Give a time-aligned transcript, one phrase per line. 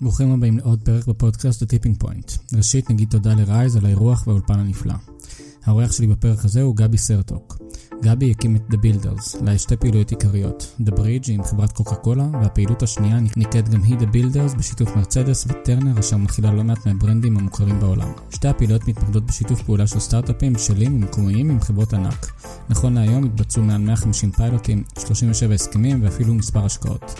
[0.00, 2.56] ברוכים הבאים לעוד פרק בפודקאסט The Tipping Point.
[2.56, 4.94] ראשית נגיד תודה לרייז על האירוח והאולפן הנפלא.
[5.64, 7.58] האורח שלי בפרק הזה הוא גבי סרטוק.
[8.02, 11.94] גבי הקים את The Builders, לה יש שתי פעילויות עיקריות, The Bridge עם חברת קוקה
[11.94, 16.86] קולה, והפעילות השנייה נקראת גם היא The Builders בשיתוף מרצדס וטרנר, אשר מכילה לא מעט
[16.86, 18.12] מהברנדים המוכרים בעולם.
[18.30, 22.32] שתי הפעילויות מתמקדות בשיתוף פעולה של סטארט-אפים בשלים ומקומיים עם חברות ענק.
[22.68, 27.14] נכון להיום התבצעו מעל 150 פיילוטים, 37 הסכמים ואפילו מספר השקעות.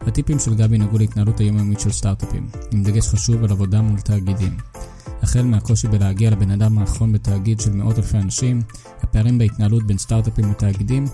[0.00, 4.56] הטיפים של גבי נגעו להתנהלות היומיומית של סטארט-אפים, עם דגש חשוב על עבודה מול תאגידים.
[5.22, 8.62] החל מהקושי בלהגיע לבן אדם הנכון בתאגיד של מאות אלפי אנשים,
[9.02, 11.04] הפערים בהתנהלות בין סטארט-אפים לתאגידים,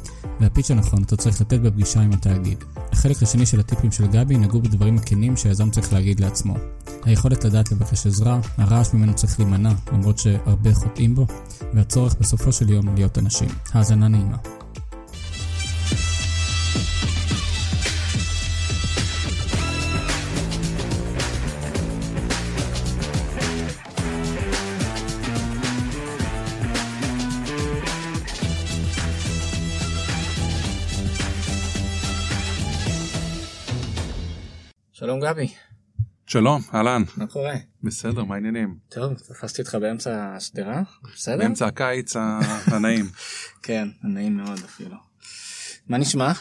[0.40, 2.64] והפיץ' הנכון אתה צריך לתת בפגישה עם התאגיד.
[2.92, 6.56] החלק השני של הטיפים של גבי נגעו בדברים הכנים שהיזם צריך להגיד לעצמו.
[7.04, 11.26] היכולת לדעת לבקש עזרה, הרעש ממנו צריך להימנע, למרות שהרבה חוטאים בו,
[11.74, 13.48] והצורך בסופו של יום להיות אנשים.
[13.73, 14.62] האזנה נעימה.
[35.04, 35.48] שלום גבי,
[36.26, 37.02] שלום, אהלן.
[37.16, 37.54] מה קורה?
[37.82, 38.76] בסדר, מה העניינים?
[38.88, 40.82] טוב, תפסתי אותך באמצע השדרה,
[41.14, 41.38] בסדר?
[41.38, 42.16] באמצע הקיץ
[42.72, 43.04] הנעים.
[43.62, 44.96] כן, נעים מאוד אפילו.
[45.88, 46.32] מה נשמע?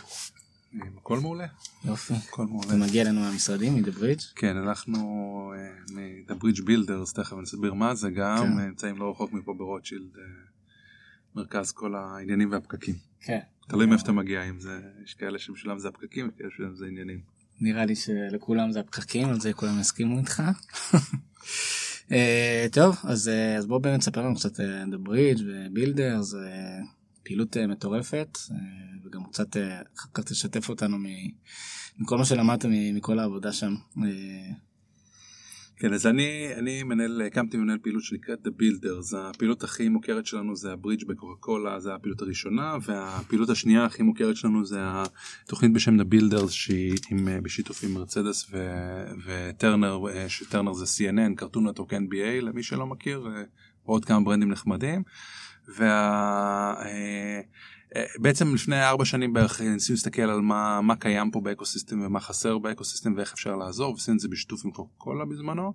[0.97, 1.45] הכל מעולה,
[1.85, 2.13] יופי.
[2.13, 2.75] הכל מעולה.
[2.75, 4.21] מגיע אלינו מהמשרדים, מדה ברידג'?
[4.35, 4.97] כן, אנחנו
[5.57, 8.59] אה, מ-The Bridge Builders, תכף אני אסביר מה זה גם, כן.
[8.59, 10.23] אה, נמצאים לא רחוק מפה ברוטשילד, אה,
[11.35, 12.95] מרכז כל העניינים והפקקים.
[13.21, 13.39] כן.
[13.67, 16.85] תלוי מאיפה אתה מגיע, אם זה, יש כאלה שבשבילם זה הפקקים, יש כאלה שבשבילם זה
[16.85, 17.30] עניינים.
[17.61, 20.43] נראה לי שלכולם זה הפקקים, על זה כולם יסכימו איתך.
[22.11, 26.33] אה, טוב, אז, אה, אז בוא באמת תספר לנו קצת אה, The Bridge ו Builders,
[27.23, 28.37] פעילות אה, מטורפת,
[29.05, 29.57] וגם קצת
[29.97, 30.97] אחר כך תשתף אותנו
[31.99, 33.75] מכל מה שלמדת מכל העבודה שם.
[35.81, 40.55] כן, אז אני, אני מנהל, הקמתי מנהל פעילות שנקראת The Builders, הפעילות הכי מוכרת שלנו
[40.55, 45.99] זה הברידג' בקוקה קולה, זה הפעילות הראשונה, והפעילות השנייה הכי מוכרת שלנו זה התוכנית בשם
[45.99, 51.67] The Builders שהיא עם, אה, בשיתוף עם מרצדס ו- וטרנר, אה, שטרנר זה CNN, קרטון
[51.67, 53.43] נטוורק NBA למי שלא מכיר, אה,
[53.85, 55.03] ועוד כמה brandים נחמדים.
[55.75, 56.73] וה...
[56.85, 57.41] אה,
[57.95, 62.01] אה, בעצם לפני ארבע שנים בערך ניסינו להסתכל על מה, מה קיים פה ב ecosystem
[62.05, 65.73] ומה חסר ב ecosystem ואיך אפשר לעזור ועשינו את זה בשיתוף עם קוקה קולה בזמנו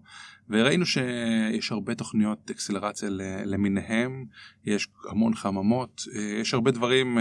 [0.50, 3.08] וראינו שיש הרבה תוכניות אקסלרציה
[3.44, 4.24] למיניהם
[4.64, 7.18] יש המון חממות אה, יש הרבה דברים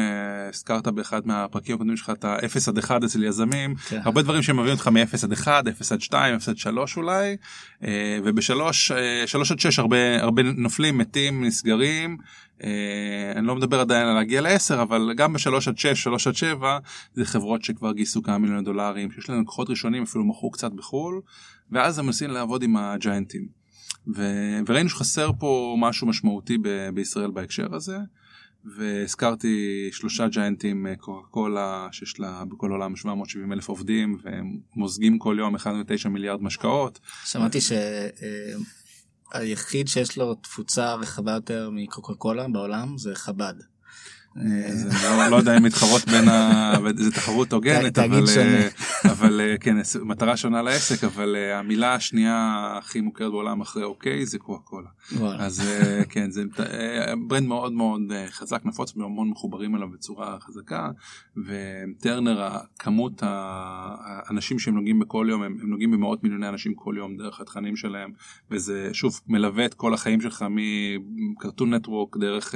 [0.49, 3.99] הזכרת באחד מהפרקים הקודמים שלך את ה-0 עד 1 אצל יזמים כן.
[4.03, 7.37] הרבה דברים שמביאים אותך מ-0 עד 1 0 עד 2 0 עד 3 אולי
[7.83, 12.17] אה, ובשלוש אה, שלוש עד 6 הרבה הרבה נופלים מתים נסגרים.
[12.63, 12.64] אה,
[13.35, 16.77] אני לא מדבר עדיין על להגיע ל-10 אבל גם בשלוש עד 6 3 עד 7
[17.13, 21.21] זה חברות שכבר גייסו כמה מיליוני דולרים שיש להם לקוחות ראשונים אפילו מכרו קצת בחו"ל
[21.71, 23.47] ואז הם מנסים לעבוד עם הג'יינטים.
[24.15, 27.97] ו- וראינו שחסר פה משהו משמעותי ב- בישראל בהקשר הזה.
[28.77, 35.19] והזכרתי שלושה ג'יינטים אה, קוקה קולה שיש לה בכל העולם 770 אלף עובדים והם מוזגים
[35.19, 36.99] כל יום 1.9 מיליארד משקאות.
[37.25, 37.59] שמעתי
[39.33, 43.74] שהיחיד שיש לו תפוצה רחבה יותר מקוקה קולה בעולם זה חב"ד.
[44.38, 46.73] אה, לא, לא יודע אם מתחרות בין ה...
[46.96, 48.23] זה תחרות הוגנת אבל.
[48.38, 48.68] אה,
[49.12, 54.40] אבל אה, כן מטרה שונה לעסק אבל המילה השנייה הכי מוכרת בעולם אחרי אוקיי זה
[54.40, 54.90] קוקה קולה.
[55.40, 55.62] אז
[56.09, 56.44] כן זה
[57.28, 60.90] ברנד מאוד מאוד חזק נפוץ והמון מחוברים אליו בצורה חזקה
[61.38, 67.41] וטרנר כמות האנשים שהם נוגעים בכל יום הם, נוגעים במאות מיליוני אנשים כל יום דרך
[67.41, 68.12] התכנים שלהם
[68.52, 72.56] וזה שוב מלווה את כל החיים שלך מקרטון נטוורק דרך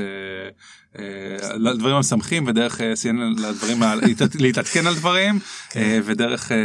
[1.73, 5.79] לדברים המשמחים ודרך אה, CNN לדברים ה- להת- להתעדכן על דברים כן.
[5.79, 6.57] אה, ודרך אה,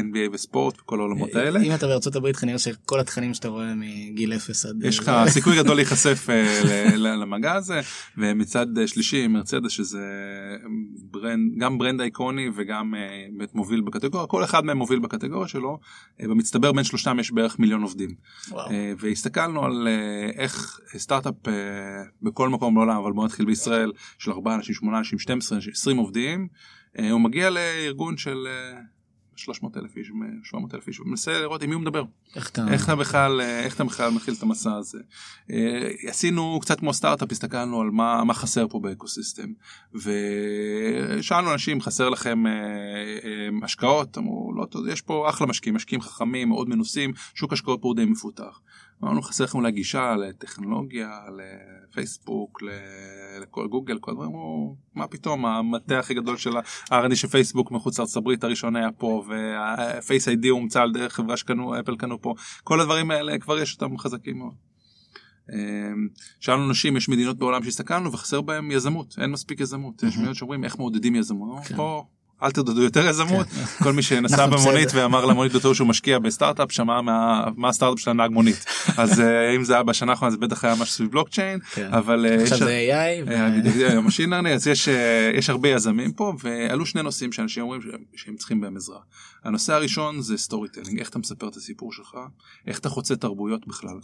[0.00, 1.60] NBA וספורט וכל העולמות האלה.
[1.60, 4.84] אם אתה בארצות הברית כנראה שכל התכנים שאתה רואה מגיל אפס עד...
[4.84, 7.80] יש לך סיכוי גדול להיחשף אה, למגע הזה
[8.18, 9.98] ומצד אה, שלישי מרצדס שזה
[11.58, 13.00] גם ברנד אייקוני וגם אה,
[13.36, 15.78] באמת מוביל בקטגוריה כל אחד מהם מוביל בקטגוריה שלו
[16.20, 18.10] אה, במצטבר בין שלושתם יש בערך מיליון עובדים.
[18.52, 21.52] אה, והסתכלנו על אה, איך סטארט-אפ אה,
[22.22, 25.96] בכל מקום בעולם אבל בוא נתחיל בישראל של 4 אנשים 8 אנשים 12 אנשים 20
[25.96, 26.48] עובדים
[26.98, 28.80] אה, הוא מגיע לארגון של אה,
[29.36, 30.12] 300 אלף איש
[30.44, 32.04] 700 אלף איש ומנסה לראות עם מי הוא מדבר.
[32.36, 32.66] איך אתה...
[32.70, 34.98] איך אתה בכלל איך אתה בכלל מתחיל את המסע הזה.
[35.50, 39.52] אה, עשינו קצת כמו סטארט-אפ הסתכלנו על מה מה חסר פה ב ecosystem
[39.94, 46.48] ושאלנו אנשים חסר לכם אה, אה, השקעות אמרו לא יש פה אחלה משקיעים משקיעים חכמים
[46.48, 48.60] מאוד מנוסים שוק השקעות פה די מפותח.
[49.04, 51.20] אמרנו חסר לכם אולי גישה לטכנולוגיה
[51.88, 52.62] לפייסבוק
[53.42, 57.98] לכל גוגל כל הדברים אמרו מה פתאום המטה הכי גדול של ה-R&D של פייסבוק מחוץ
[57.98, 59.24] לארצות הברית הראשון היה פה
[59.98, 62.34] ו Face ID הומצא על ידי חברה שקנו אפל קנו פה
[62.64, 64.54] כל הדברים האלה כבר יש אותם חזקים מאוד.
[65.52, 66.08] אמ,
[66.40, 69.14] שאלנו נשים יש מדינות בעולם שהסתכלנו וחסר בהם יזמות?
[69.18, 70.02] אין מספיק יזמות.
[70.02, 71.64] יש מדינות שאומרים איך מעודדים יזמות?
[71.64, 71.76] כן.
[71.76, 72.04] פה
[72.42, 73.64] אל תעודדו יותר יזמות כן.
[73.84, 77.00] כל מי שנסע במונית ואמר למונית בתור שהוא משקיע בסטארט-אפ שמע
[77.56, 78.64] מה הסטארט-אפ של הנהג מונית
[78.96, 81.88] אז אה, אם זה היה בשנה האחרונה זה בטח היה משהו סביב בלוקצ'יין כן.
[81.92, 84.66] אבל אה, עכשיו זה AI אה, אז
[85.34, 87.80] יש הרבה יזמים פה ועלו שני נושאים שאנשים אומרים
[88.16, 88.98] שהם צריכים בהם עזרה.
[89.44, 92.16] הנושא הראשון זה storytelling איך אתה מספר את הסיפור שלך
[92.66, 93.96] איך אתה חוצה תרבויות בכלל.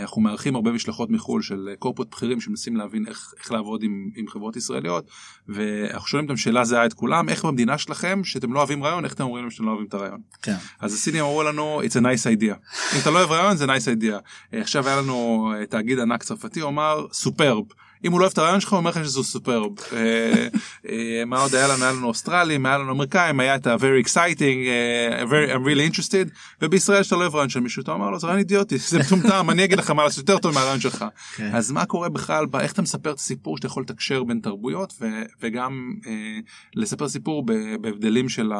[0.00, 3.82] אנחנו מארחים הרבה משלחות מחו"ל של corporates בכירים שמנסים להבין איך לעבוד
[4.16, 5.10] עם חברות ישראליות
[5.48, 9.14] ואנחנו שואלים אותם שאלה זהה את כולם איך במדינה שלכם שאתם לא אוהבים רעיון איך
[9.14, 10.20] אתם אומרים להם שאתם לא אוהבים את הרעיון.
[10.42, 10.56] כן.
[10.80, 12.54] אז הסינים אמרו לנו it's a nice idea.
[12.94, 14.18] אם אתה לא אוהב רעיון זה nice idea.
[14.52, 17.64] עכשיו היה לנו אה, תאגיד ענק צרפתי הוא אמר superbe.
[18.04, 19.72] אם הוא לא אוהב את הרעיון שלך הוא אומר לך שזה superbe.
[19.92, 20.48] אה,
[20.88, 24.68] אה, מה עוד היה לנו היה לנו אוסטרלים היה לנו אמריקאים היה את ה-very exciting
[25.30, 26.30] very, I'm really interested
[26.62, 29.50] ובישראל שאתה לא אוהב רעיון של מישהו אתה אומר לו זה רעיון אידיוטי זה מטומטם
[29.50, 31.04] אני אגיד לך מה לעשות יותר טוב מהרעיון שלך.
[31.36, 31.50] כן.
[31.54, 34.94] אז מה קורה בכלל איך אתה מספר את הסיפור שאתה יכול לתקשר בין תרבויות
[35.42, 35.94] וגם
[36.74, 37.46] לספר סיפור
[37.80, 38.52] בהבדלים של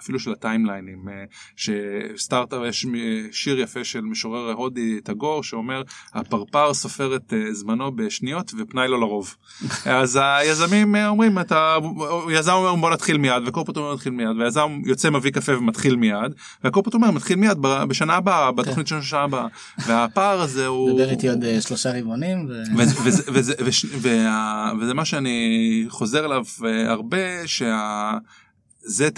[0.00, 1.08] אפילו של הטיימליינים
[1.56, 2.86] שסטארט-אפ יש
[3.32, 5.82] שיר יפה של משורר הודי תגור שאומר
[6.14, 8.41] הפרפר סופר את זמנו בשניות.
[8.50, 9.36] שניות ופנאי לא לרוב.
[9.86, 11.76] אז היזמים אומרים אתה
[12.30, 16.34] יזם אומר בוא נתחיל מיד וקורפוט אומר נתחיל מיד והיזם יוצא מביא קפה ומתחיל מיד
[16.64, 18.56] והקורפוט אומר מתחיל מיד בשנה הבאה כן.
[18.56, 19.46] בתוכנית של השנה הבאה
[19.86, 21.00] והפער הזה הוא.
[21.00, 22.48] דבר איתי עוד אה, שלושה רבעונים.
[24.80, 29.10] וזה מה שאני חוזר אליו אה, הרבה שזה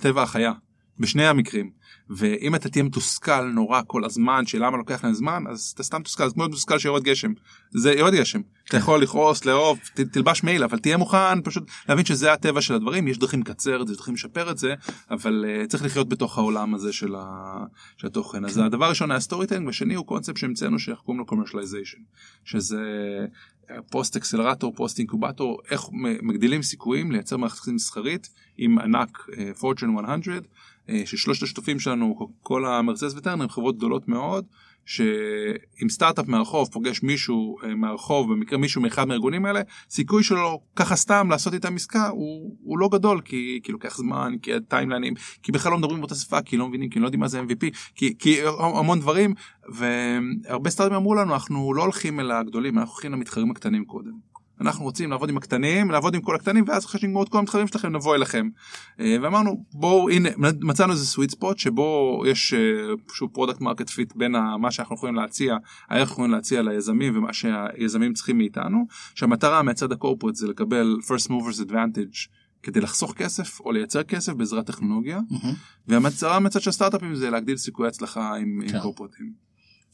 [0.00, 0.52] טבע החיה
[0.98, 1.83] בשני המקרים.
[2.10, 6.28] ואם אתה תהיה מתוסכל נורא כל הזמן שלמה לוקח להם זמן אז אתה סתם מתוסכל
[6.28, 7.32] זה כמו מתוסכל שיורד גשם.
[7.70, 8.40] זה יורד גשם.
[8.40, 8.78] אתה כן.
[8.78, 9.78] יכול לכעוס לאהוב
[10.12, 13.08] תלבש מייל אבל תהיה מוכן פשוט להבין שזה הטבע של הדברים.
[13.08, 14.74] יש דרכים לקצר את זה דרכים לשפר את זה
[15.10, 17.58] אבל uh, צריך לחיות בתוך העולם הזה של, ה...
[17.96, 18.44] של התוכן.
[18.44, 21.98] אז הדבר הראשון היה סטורי טיינג ושני הוא קונספט שהמצאנו שקוראים לו קומרשלייזיישן
[22.44, 22.80] שזה
[23.90, 25.82] פוסט אקסלרטור פוסט אינקובטור איך
[26.22, 30.40] מגדילים סיכויים לייצר מערכת מסחרית עם ענק uh, 100 אה,
[31.04, 34.44] ששלושת השותפים שלנו כל המרצז וטרנר הם חברות גדולות מאוד
[34.86, 39.60] שאם סטארט-אפ מהרחוב פוגש מישהו אה, מהרחוב במקרה מישהו מאחד מהארגונים האלה
[39.90, 44.34] סיכוי שלו ככה סתם לעשות איתם עסקה הוא, הוא לא גדול כי, כי לוקח זמן
[44.42, 47.28] כי הטיימליינים כי בכלל לא מדברים באותה שפה כי לא מבינים כי לא יודעים מה
[47.28, 49.34] זה MVP כי, כי המון דברים
[49.68, 54.33] והרבה סטארט-אפים אמרו לנו אנחנו לא הולכים אל הגדולים אנחנו הולכים למתחרים הקטנים קודם.
[54.60, 57.66] אנחנו רוצים לעבוד עם הקטנים לעבוד עם כל הקטנים ואז אחרי שנגמור את כל המתחרים
[57.66, 58.48] שלכם נבוא אליכם
[59.00, 62.54] אה, ואמרנו בואו הנה מצאנו איזה סוויט ספוט שבו יש
[63.12, 65.56] שוב product market fit בין מה שאנחנו יכולים להציע
[65.90, 70.96] איך אנחנו יכולים להציע ליזמים ומה שהיזמים צריכים מאיתנו שהמטרה מהצד ה corporate זה לקבל
[71.02, 72.28] first movers advantage
[72.64, 75.46] כדי לחסוך כסף או לייצר כסף בעזרת טכנולוגיה mm-hmm.
[75.88, 78.76] והמטרה מהצד של הסטארט-אפים זה להגדיל סיכויי הצלחה עם, כן.
[78.76, 79.32] עם corporateים.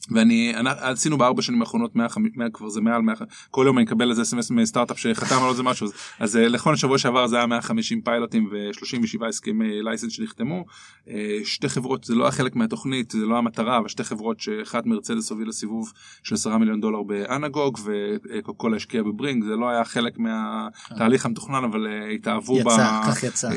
[0.09, 3.15] ואני עשינו בארבע שנים האחרונות 100, 100 כבר זה מעל 100
[3.51, 5.87] כל יום אני אקבל איזה SMS מסטארט-אפ שחתם על זה משהו
[6.19, 10.65] אז לכל שבוע שעבר זה היה 150 פיילוטים ו37 הסכמי license שנחתמו
[11.09, 14.85] אה, שתי חברות זה לא היה חלק מהתוכנית זה לא המטרה אבל שתי חברות שאחת
[14.85, 15.91] מרצדס הוביל לסיבוב
[16.23, 21.87] של 10 מיליון דולר באנגוג וקוקולה השקיע בברינג זה לא היה חלק מהתהליך המתוכנן אבל
[21.87, 23.11] אה, התאהבו יצא, ב...
[23.11, 23.49] כך יצא.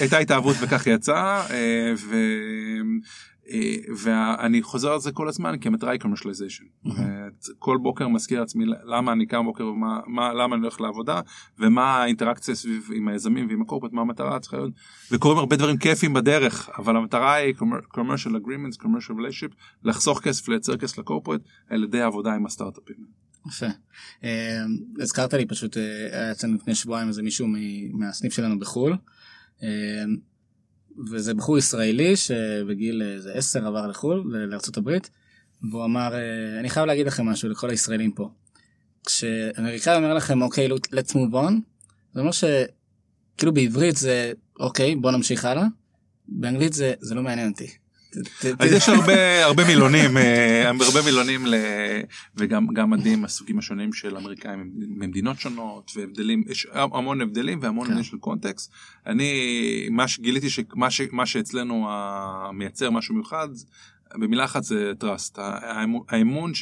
[0.00, 2.16] הייתה התאהבות וכך יצא אה, ו...
[3.96, 6.64] ואני חוזר על זה כל הזמן כי המטרה היא קומרשליזיישן.
[7.58, 11.20] כל בוקר מזכיר לעצמי למה אני קם בוקר ומה למה אני הולך לעבודה
[11.58, 14.72] ומה האינטראקציה סביב עם היזמים ועם הקורפט מה המטרה צריכה להיות
[15.10, 17.54] וקורים הרבה דברים כיפים בדרך אבל המטרה היא
[17.94, 19.54] commercial agreements commercial relationship
[19.84, 22.96] לחסוך כסף לייצר כסף לקורפט על ידי העבודה עם הסטארט-אפים.
[23.48, 23.66] יפה.
[24.24, 24.62] אה,
[25.00, 27.46] הזכרת לי פשוט אה, היה אצלנו לפני שבועיים איזה מישהו
[27.92, 28.96] מהסניף שלנו בחו"ל.
[31.10, 34.36] וזה בחור ישראלי שבגיל איזה 10 עבר לחו"ל
[34.76, 35.10] הברית
[35.70, 38.30] והוא אמר אה, אני חייב להגיד לכם משהו לכל הישראלים פה.
[39.06, 41.52] כשאמריקאי אומר לכם אוקיי let's move on
[42.14, 45.64] זה אומר שכאילו בעברית זה אוקיי בוא נמשיך הלאה
[46.28, 47.66] באנגלית זה זה לא מעניין אותי
[48.58, 51.46] אז יש הרבה הרבה מילונים אה, הרבה מילונים
[52.36, 58.02] וגם גם מדהים הסוגים השונים של אמריקאים ממדינות שונות והבדלים יש המון הבדלים והמון כן.
[58.02, 58.72] של קונטקסט.
[59.06, 61.88] אני מה שגיליתי שמה שאצלנו
[62.52, 63.48] מייצר משהו מיוחד
[64.14, 65.38] במילה אחת זה טראסט
[66.08, 66.52] האמון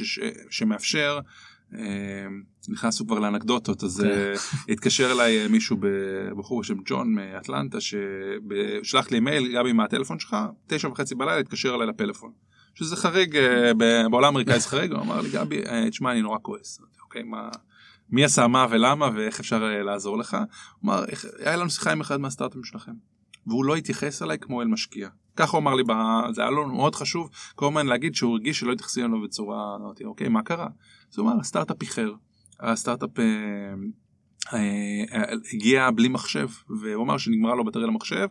[0.51, 1.21] שמאפשר
[2.69, 4.11] נכנסנו כבר לאנקדוטות אז כן.
[4.11, 4.35] אה,
[4.69, 5.77] התקשר אליי אה, מישהו
[6.37, 11.87] בחור בשם ג'ון מאטלנטה ששלח לי מייל עם הטלפון שלך תשע וחצי בלילה התקשר אליי
[11.87, 12.33] לפלאפון.
[12.75, 13.73] שזה חריג אה,
[14.11, 17.49] בעולם האמריקאי זה חריג הוא אמר לי גבי תשמע אני נורא כועס אוקיי מה
[18.11, 20.35] מי עשה מה ולמה ואיך אפשר לעזור לך.
[20.35, 21.05] הוא אמר
[21.39, 22.93] היה לנו שיחה עם אחד מהסטארטים שלכם
[23.47, 25.09] והוא לא התייחס אליי כמו אל משקיע.
[25.39, 25.83] ככה הוא אמר לי
[26.33, 30.05] זה היה לו מאוד חשוב כל הזמן להגיד שהוא הרגיש שלא התייחסים אליו בצורה אמרתי
[30.05, 30.69] אוקיי מה קרה.
[31.13, 32.13] אז הוא אמר הסטארט-אפ איחר
[32.61, 33.11] הסטארט-אפ
[35.53, 36.49] הגיע בלי מחשב
[36.81, 38.27] והוא אמר שנגמרה לו בטריה למחשב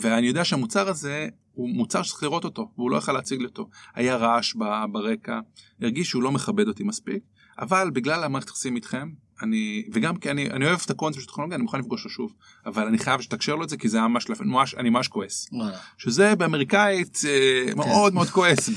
[0.00, 3.68] ואני יודע שהמוצר הזה הוא מוצר שצריך לראות אותו והוא לא יכול להציג לי אותו.
[3.94, 4.54] היה רעש
[4.92, 5.40] ברקע,
[5.80, 7.22] הרגיש שהוא לא מכבד אותי מספיק,
[7.58, 9.08] אבל בגלל המערכת יחסים איתכם,
[9.42, 12.32] אני, וגם כי אני, אני אוהב את הקונספט של טכנולוגיה, אני מוכן לפגוש אותו שוב,
[12.66, 15.50] אבל אני חייב שתקשר לו את זה כי זה היה ממש, ממש אני ממש כועס.
[15.98, 17.78] שזה באמריקאית אה, כן.
[17.78, 18.70] מאוד מאוד כועס,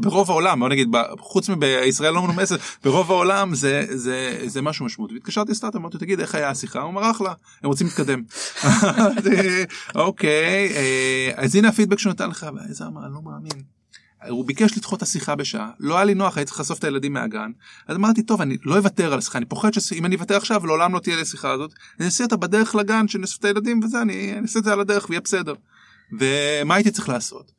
[0.00, 0.88] ברוב העולם, בוא נגיד,
[1.18, 5.14] חוץ מבישראל לא מנומסת, ברוב העולם זה, זה, זה משהו משמעותי.
[5.14, 6.80] והתקשרתי לסטארט, אמרתי, תגיד, איך היה השיחה?
[6.80, 8.22] הוא אמר, אחלה, הם רוצים להתקדם.
[9.94, 13.77] אוקיי, אה, אז הנה הפידבק שהוא נתן לך, ואיזה אמר, אני לא מאמין.
[14.28, 17.12] הוא ביקש לדחות את השיחה בשעה, לא היה לי נוח, הייתי צריך לאסוף את הילדים
[17.12, 17.50] מהגן.
[17.86, 20.94] אז אמרתי, טוב, אני לא אוותר על השיחה, אני פוחד שאם אני אוותר עכשיו, לעולם
[20.94, 21.74] לא תהיה לי השיחה הזאת.
[21.98, 25.06] אני אעשה אותה בדרך לגן, שנאסוף את הילדים וזה, אני אעשה את זה על הדרך
[25.08, 25.54] ויהיה בסדר.
[26.12, 27.58] ומה הייתי צריך לעשות?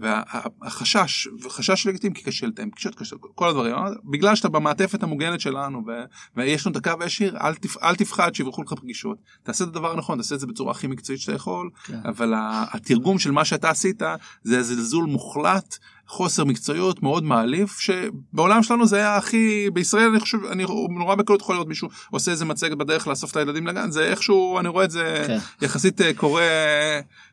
[0.00, 5.82] והחשש, וחשש לגיטימי, כי קשה לתאם פגישות, קשה, כל הדברים, בגלל שאתה במעטפת המוגנת שלנו
[5.86, 5.90] ו,
[6.36, 9.92] ויש לנו את הקו הישיר, אל, תפ, אל תפחד שיברחו לך פגישות, תעשה את הדבר
[9.92, 12.00] הנכון, תעשה את זה בצורה הכי מקצועית שאתה יכול, כן.
[12.04, 12.32] אבל
[12.72, 14.02] התרגום של מה שאתה עשית
[14.42, 20.38] זה זלזול מוחלט חוסר מקצועיות מאוד מעליב שבעולם שלנו זה היה הכי בישראל אני חושב
[20.50, 24.04] אני נורא בקלות יכול לראות מישהו עושה איזה מצגת בדרך לאסוף את הילדים לגן זה
[24.04, 25.38] איכשהו אני רואה את זה כן.
[25.62, 26.42] יחסית אה, קורה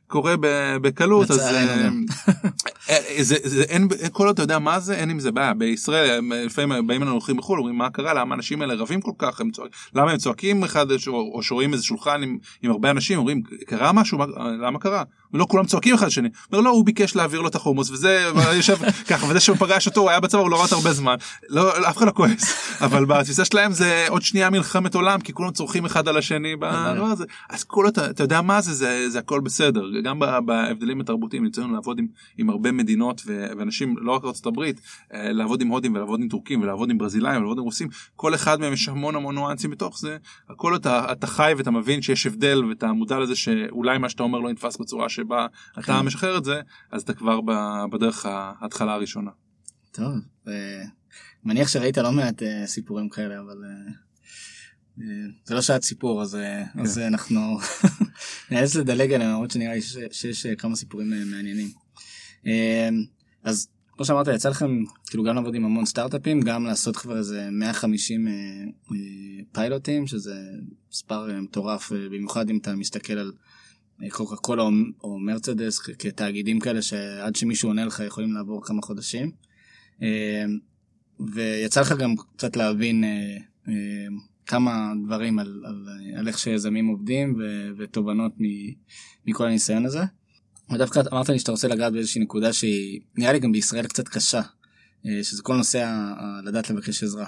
[0.08, 0.36] קורה
[0.82, 1.90] בקלות אז אה,
[2.90, 5.54] אה, זה, זה אין כל עוד אתה יודע מה זה אין עם זה בעיה.
[5.54, 8.14] בישראל לפעמים באים לנו הולכים מחו"ל אומרים מה קרה?
[8.14, 9.42] למה האנשים האלה רבים כל כך?
[9.42, 13.18] הם צועק, למה הם צועקים אחד או שרואים איזה שולחן עם, עם הרבה אנשים?
[13.20, 14.18] אומרים קרה משהו?
[14.62, 16.30] למה קרה לא כולם צועקים אחד לשני.
[16.52, 20.02] אומר לא הוא ביקש להעביר לו את החומוס וזה יושב ככה וזה שהוא פגש אותו
[20.02, 21.16] הוא היה בצבא הוא לא ראה הרבה זמן.
[21.50, 22.54] לא אף אחד לא כועס
[22.86, 26.56] אבל בתפיסה שלהם זה עוד שנייה מלחמת עולם כי כולם צורכים אחד על השני
[27.50, 29.82] אז כל אתה יודע מה זה זה זה הכל בסדר.
[30.04, 32.08] גם בהבדלים התרבותיים יצאנו לעבוד עם,
[32.38, 34.82] עם הרבה מדינות ואנשים לא רק ארצות הברית
[35.14, 37.88] אה, לעבוד עם הודים ולעבוד עם טורקים ולעבוד עם ברזילאים ולעבוד עם רוסים.
[38.16, 40.18] כל אחד מהם יש המון המון נואנסים בתוך זה.
[40.50, 44.40] הכל אתה, אתה חי ואתה מבין שיש הבדל ואתה מודע לזה שאולי מה שאתה אומר
[44.40, 46.00] לא נתפס בצורה שבה אתה כן.
[46.00, 46.62] משחרר את זה
[46.92, 47.40] אז אתה כבר
[47.92, 49.32] בדרך ההתחלה הראשונה.
[49.92, 50.14] טוב,
[51.44, 53.58] מניח שראית לא מעט אה, סיפורים כאלה אבל.
[53.66, 53.92] אה,
[55.46, 56.38] זה לא שעת סיפור אז,
[56.74, 56.80] כן.
[56.82, 57.60] אז אנחנו
[58.52, 61.68] נאלץ לדלג עליהם למרות שנראה לי שיש כמה סיפורים מעניינים.
[63.44, 67.50] אז כמו שאמרת יצא לכם כאילו גם לעבוד עם המון סטארט-אפים גם לעשות כבר איזה
[67.52, 68.28] 150
[69.52, 70.36] פיילוטים שזה
[70.92, 73.32] מספר מטורף במיוחד אם אתה מסתכל על
[74.10, 74.64] קוקה קולה
[75.04, 79.32] או, מרצדס כתאגידים כאלה שעד שמישהו עונה לך יכולים לעבור כמה חודשים.
[81.20, 83.04] ויצא לך גם קצת להבין
[84.46, 88.44] כמה דברים על, על, על איך שיזמים עובדים ו, ותובנות מ,
[89.26, 90.04] מכל הניסיון הזה.
[90.74, 94.42] ודווקא אמרת לי שאתה רוצה לגעת באיזושהי נקודה שהיא נראה לי גם בישראל קצת קשה,
[95.06, 96.12] אה, שזה כל נושא
[96.44, 97.26] לדעת לבקש עזרה.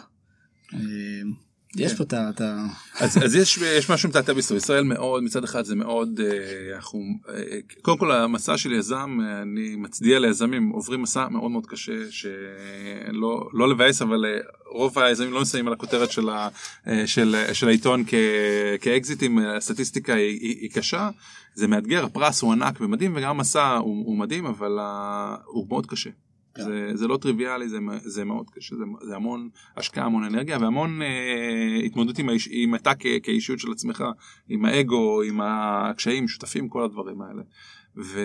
[1.80, 2.66] אה, יש פה את ה...
[3.00, 7.00] אז יש יש משהו מתעתע בישראל מאוד מצד אחד זה מאוד אה, אנחנו
[7.82, 13.70] קודם כל המסע של יזם אני מצדיע ליזמים עוברים מסע מאוד מאוד קשה שלא לא
[13.70, 14.26] לבאס אבל
[14.72, 16.12] רוב היזמים לא מסיימים על הכותרת
[17.06, 17.36] של,
[17.68, 18.04] העיתון
[18.82, 21.10] כאקזיטים הסטטיסטיקה היא, קשה.
[21.56, 24.80] זה מאתגר הפרס הוא ענק ומדהים וגם המסע הוא מדהים אבל
[25.46, 26.10] הוא מאוד קשה.
[26.56, 26.64] כן.
[26.64, 31.02] זה, זה לא טריוויאלי, זה, זה מאוד קשה, זה, זה המון השקעה, המון אנרגיה והמון
[31.02, 34.04] אה, התמודדות עם, האיש, עם אתה כ, כאישיות של עצמך,
[34.50, 37.42] עם האגו, עם הקשיים, שותפים, כל הדברים האלה.
[37.98, 38.20] ו...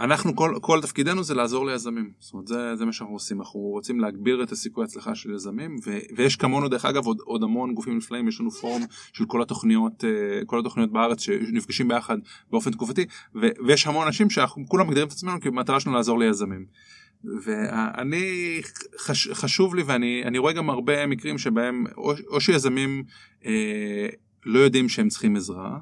[0.00, 2.10] אנחנו כל, כל תפקידנו זה לעזור ליזמים.
[2.18, 3.40] זאת אומרת זה, זה מה שאנחנו עושים.
[3.40, 7.42] אנחנו רוצים להגביר את הסיכוי הצלחה של יזמים ו, ויש כמונו דרך אגב עוד, עוד
[7.42, 8.28] המון גופים נפלאים.
[8.28, 12.18] יש לנו פורום של כל התוכניות אה, כל התוכניות בארץ שנפגשים ביחד
[12.50, 16.18] באופן תקופתי ו, ויש המון אנשים שאנחנו כולם מגדירים את עצמנו כי מטרה שלנו לעזור
[16.18, 16.66] ליזמים.
[17.44, 18.60] ואני
[18.98, 23.04] חש, חשוב לי ואני רואה גם הרבה מקרים שבהם או, או שיזמים
[23.46, 24.08] אה,
[24.46, 25.78] לא יודעים שהם צריכים עזרה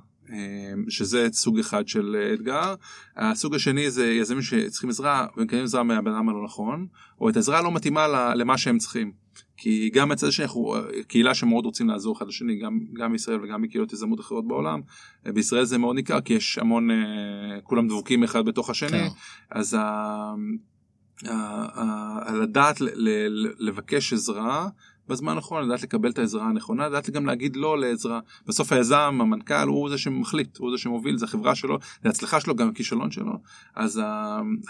[0.89, 2.75] שזה סוג אחד של אה, אתגר.
[3.17, 6.87] הסוג השני זה יזמים שצריכים עזרה ומקבלים עזרה מהבן אדם הלא נכון,
[7.21, 9.13] או את העזרה לא מתאימה למה שהם צריכים.
[9.57, 13.45] כי גם מצד שני אנחנו אה, קהילה שמאוד רוצים לעזור אחד לשני גם גם בישראל
[13.45, 14.81] וגם בקהילות יזמות אחרות בעולם
[15.27, 16.89] אה, בישראל זה מאוד ניכר כי יש המון
[17.63, 19.09] כולם דבוקים אחד בתוך השני כן.
[19.51, 20.35] אז ה, ה,
[21.29, 22.77] ה, ה, לדעת
[23.59, 24.69] לבקש עזרה
[25.09, 28.21] בזמן הנכון, לדעת לקבל את העזרה הנכונה, לדעת גם להגיד לא לעזרה.
[28.47, 32.57] בסוף היזם, המנכ"ל, הוא זה שמחליט, הוא זה שמוביל, זה החברה שלו, זה הצלחה שלו,
[32.57, 33.33] גם הכישלון שלו.
[33.75, 34.01] אז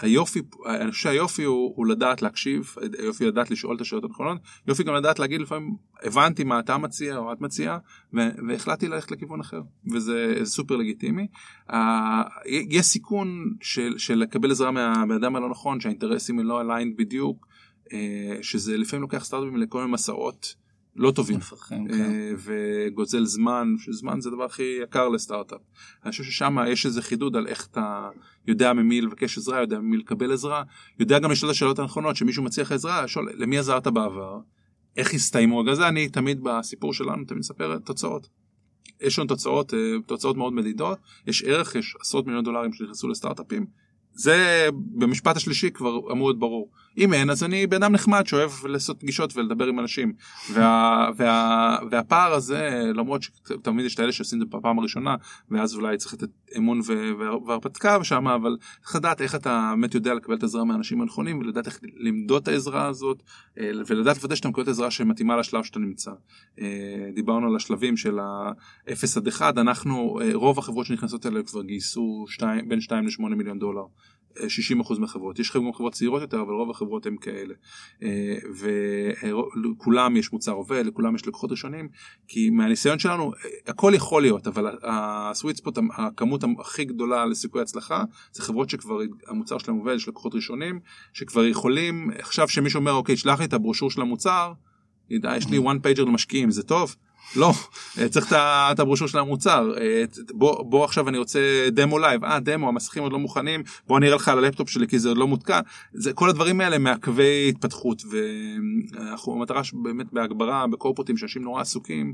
[0.01, 4.83] היופי, אני חושב שהיופי הוא, הוא לדעת להקשיב, היופי לדעת לשאול את השאלות הנכונות, יופי
[4.83, 7.77] גם לדעת להגיד לפעמים, הבנתי מה אתה מציע או את מציעה,
[8.13, 9.61] והחלטתי ללכת לכיוון אחר,
[9.93, 11.27] וזה סופר לגיטימי.
[12.45, 17.48] יש סיכון של, של לקבל עזרה מהבן אדם הלא נכון, שהאינטרסים לא aligned בדיוק.
[17.93, 20.55] אה, שזה לפעמים לוקח סטארט-אפים לכל מיני מסעות
[20.95, 21.83] לא טובים אה, כן.
[22.37, 25.61] וגוזל זמן שזמן זה הדבר הכי יקר לסטארט-אפ.
[26.03, 28.09] אני חושב ששם יש איזה חידוד על איך אתה
[28.47, 30.63] יודע ממי לבקש עזרה יודע ממי לקבל עזרה
[30.99, 34.39] יודע גם לשאול את השאלות הנכונות שמישהו לך עזרה שואל למי עזרת בעבר
[34.97, 38.29] איך הסתיימו בגלל זה אני תמיד בסיפור שלנו תמיד מספר תוצאות.
[39.01, 43.65] יש לנו תוצאות אה, תוצאות מאוד מדידות יש ערך יש עשרות מיליון דולרים שנכנסו לסטארט-אפים
[44.19, 46.69] זה במשפט השלישי כבר אמור להיות ברור.
[46.97, 50.13] אם אין אז אני בן אדם נחמד שאוהב לעשות פגישות ולדבר עם אנשים.
[50.53, 55.15] וה, וה, והפער הזה למרות שתמיד יש את האלה שעושים את זה בפעם הראשונה
[55.51, 56.81] ואז אולי צריך לתת אמון
[57.47, 61.67] והרפתקה שם אבל צריך לדעת איך אתה באמת יודע לקבל את העזרה מהאנשים הנכונים ולדעת
[61.67, 63.23] איך למדוד את העזרה הזאת
[63.59, 66.11] אה, ולדעת לוודא שאתה מקבל את העזרה שמתאימה לשלב שאתה נמצא.
[66.61, 66.65] אה,
[67.15, 72.25] דיברנו על השלבים של ה-0 עד 1 אנחנו אה, רוב החברות שנכנסות אליהם כבר גייסו
[72.27, 73.83] 2, בין 2 ל-8 מיליון דולר.
[74.37, 75.39] 60% מהחברות.
[75.39, 77.53] יש גם חברות צעירות יותר אבל רוב החברות הן כאלה.
[78.03, 81.89] אה, ולכולם יש מוצר עובד לכולם יש לקוחות ראשונים
[82.27, 83.31] כי מהניסיון שלנו
[83.67, 89.57] הכל יכול להיות אבל הסוויט ספוט הכמות הכי גדולה לסיכוי הצלחה זה חברות שכבר המוצר
[89.57, 90.79] שלהם עובד יש לקוחות ראשונים
[91.13, 94.53] שכבר יכולים עכשיו שמישהו אומר אוקיי שלח לי את הברושור של המוצר
[95.09, 96.95] יש לי one pager למשקיעים זה טוב
[97.35, 97.53] לא
[97.97, 98.33] אה, צריך
[98.71, 99.71] את הברושור של המוצר.
[99.81, 101.39] אה, בוא בוא עכשיו אני רוצה
[101.71, 103.63] דמו לייב אה דמו המסכים עוד לא מוכנים.
[103.87, 105.59] בוא אני אראה לך על הלפטופ שלי כי זה עוד לא מותקן.
[105.93, 112.13] זה כל הדברים האלה מעכבי התפתחות והמטרה באמת בהגברה בקורפוטים שאנשים נורא עסוקים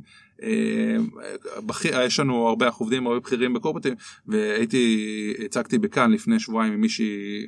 [2.06, 3.94] יש לנו הרבה אנחנו עובדים הרבה בכירים בקורפוטים
[4.27, 7.46] והייתי הצגתי בכאן לפני שבועיים עם מישהי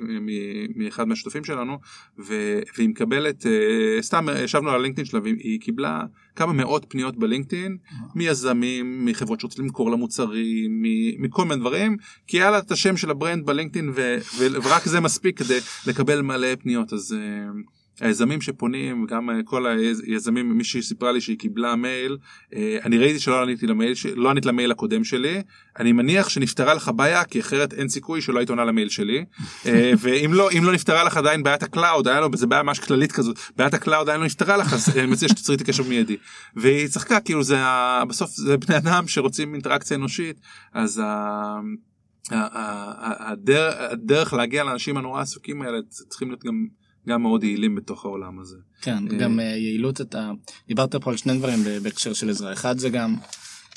[0.76, 1.78] מאחד מהשותפים שלנו
[2.18, 3.46] והיא מקבלת
[4.02, 6.04] סתם ישבנו על הלינקדאין שלה והיא קיבלה
[6.36, 7.78] כמה מאות פניות בלינקדאין
[8.16, 10.84] מיזמים מחברות שרוצים למכור לה מוצרים
[11.20, 13.92] מכל מיני דברים כי היה לה את השם של ה brand בלינקדאין
[14.38, 17.16] ורק זה מספיק כדי לקבל מלא פניות אז.
[18.02, 22.18] היזמים שפונים גם כל היזמים מישהי סיפרה לי שהיא קיבלה מייל
[22.56, 25.42] אה, אני ראיתי שלא עניתי למייל לא ענית למייל הקודם שלי
[25.80, 29.26] אני מניח שנפתרה לך בעיה כי אחרת אין סיכוי שלא היית עונה למייל שלי
[29.66, 32.64] אה, ואם לא אם לא נפתרה לך עדיין בעיית ה cloud היה לו בזה בעיה
[32.64, 35.62] ממש כללית כזאת בעיית ה cloud עדיין לא נפתרה לך אז אני מציע שתצרי את
[35.62, 36.18] הקשר מיידי
[36.56, 37.58] והיא צחקה כאילו זה
[38.08, 40.40] בסוף זה בני אדם שרוצים אינטראקציה אנושית
[40.74, 41.02] אז.
[42.32, 45.78] הדרך, הדרך להגיע לאנשים הנורא עסוקים האלה
[46.10, 46.68] צריכים להיות גם
[47.08, 48.58] גם מאוד יעילים בתוך העולם הזה.
[48.82, 50.32] כן, אה, גם אה, יעילות אתה
[50.68, 53.16] דיברת פה על שני דברים בהקשר של עזרה אחד זה גם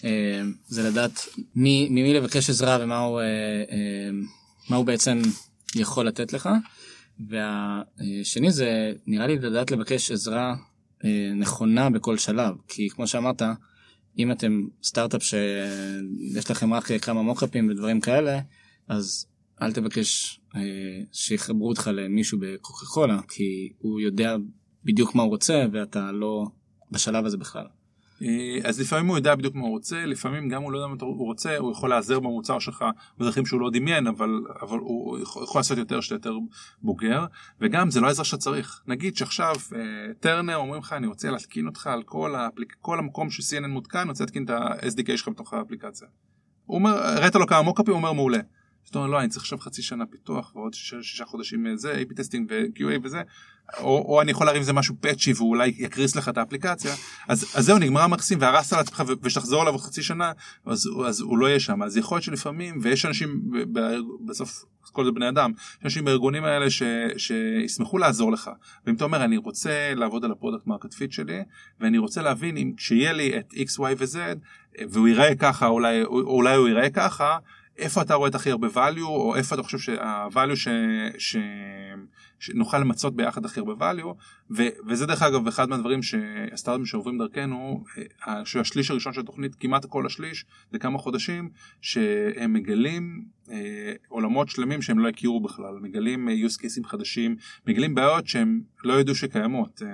[0.04, 3.20] אה, זה לדעת מי ממי לבקש עזרה ומה הוא
[4.70, 5.22] מה הוא בעצם
[5.74, 6.48] יכול לתת לך.
[7.28, 10.54] והשני זה נראה לי לדעת לבקש עזרה
[11.36, 13.42] נכונה בכל שלב כי כמו שאמרת
[14.18, 18.40] אם אתם סטארט-אפ שיש לכם רק כמה מוקאפים ודברים כאלה
[18.88, 19.26] אז
[19.62, 20.60] אל תבקש אה,
[21.12, 24.36] שיחברו אותך למישהו בקוקה קולה כי הוא יודע
[24.84, 26.46] בדיוק מה הוא רוצה ואתה לא
[26.90, 27.66] בשלב הזה בכלל.
[28.22, 30.96] אה, אז לפעמים הוא יודע בדיוק מה הוא רוצה לפעמים גם הוא לא יודע מה
[31.00, 32.84] הוא רוצה הוא יכול להיעזר במוצר שלך
[33.18, 34.30] בדרכים שהוא לא דמיין אבל
[34.62, 36.34] אבל הוא יכול, יכול לעשות יותר שאתה יותר
[36.82, 37.24] בוגר
[37.60, 39.80] וגם זה לא עזר שאתה צריך נגיד שעכשיו אה,
[40.20, 43.98] טרנר אומרים לך אני רוצה להתקין אותך על כל, האפליק, כל המקום ש CNN מותקן
[43.98, 46.08] אני רוצה להתקין את ה-SDK שלך בתוך האפליקציה.
[46.66, 48.38] הוא אומר הראית לו כמה מוקאפים הוא אומר מעולה.
[48.90, 52.14] זאת אומרת לא אני צריך עכשיו חצי שנה פיתוח ועוד שישה, שישה חודשים זה AP
[52.14, 53.22] טסטינג ו-QA וזה
[53.78, 56.94] או, או אני יכול להרים איזה משהו פאצ'י ואולי יקריס לך את האפליקציה
[57.28, 60.32] אז, אז זהו נגמר המקסים והרסת על עצמך ושתחזור אליו חצי שנה
[60.66, 61.82] אז, אז הוא לא יהיה שם.
[61.82, 63.42] אז יכול להיות שלפעמים ויש אנשים
[64.24, 66.82] בסוף כל זה בני אדם יש אנשים בארגונים האלה ש,
[67.16, 68.50] שישמחו לעזור לך.
[68.86, 71.42] ואם אתה אומר אני רוצה לעבוד על ה product market fit שלי
[71.80, 74.16] ואני רוצה להבין אם כשיהיה לי את x y ו-z
[74.90, 77.38] והוא ייראה ככה אולי אולי הוא ייראה ככה
[77.80, 80.68] איפה אתה רואה את הכי הרבה value או איפה אתה חושב שה-value ש...
[81.18, 81.36] ש...
[82.38, 84.06] שנוכל למצות ביחד הכי הרבה value
[84.50, 84.62] ו...
[84.86, 87.84] וזה דרך אגב אחד מהדברים שהסטארטאפים שעוברים דרכנו
[88.28, 94.48] אה, שהשליש הראשון של התוכנית כמעט כל השליש זה כמה חודשים שהם מגלים אה, עולמות
[94.48, 99.14] שלמים שהם לא הכירו בכלל מגלים אה, use cases חדשים מגלים בעיות שהם לא ידעו
[99.14, 99.82] שקיימות.
[99.82, 99.88] אה,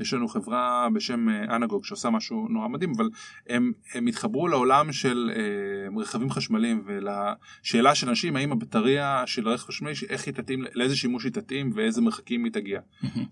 [0.00, 3.08] יש לנו חברה בשם אנגוג שעושה משהו נורא מדהים אבל
[3.48, 9.66] הם, הם התחברו לעולם של אה, רכבים חשמליים ולשאלה של אנשים האם הבטריה של רכב
[9.66, 12.80] חשמלי איך היא תתאים לאיזה שימוש היא תתאים ואיזה מרחקים היא תגיע.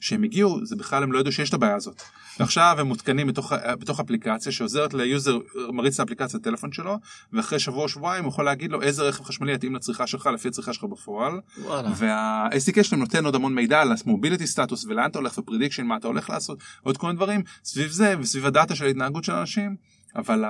[0.01, 2.03] כשהם הגיעו זה בכלל הם לא ידעו שיש את הבעיה הזאת.
[2.41, 5.39] ועכשיו הם מותקנים בתוך, בתוך אפליקציה שעוזרת ל user
[5.73, 6.99] מריץ את האפליקציה לטלפון שלו
[7.33, 10.49] ואחרי שבוע או שבועיים הוא יכול להגיד לו איזה רכב חשמלי יתאים לצריכה שלך לפי
[10.49, 11.41] הצריכה שלך בפועל.
[11.97, 15.87] וה-SDK שלהם נותן עוד המון מידע על ה mobility status ולאן אתה הולך ו prediction
[15.87, 19.33] מה אתה הולך לעשות עוד כל מיני דברים סביב זה וסביב הדאטה של ההתנהגות של
[19.33, 19.77] אנשים
[20.17, 20.45] אבל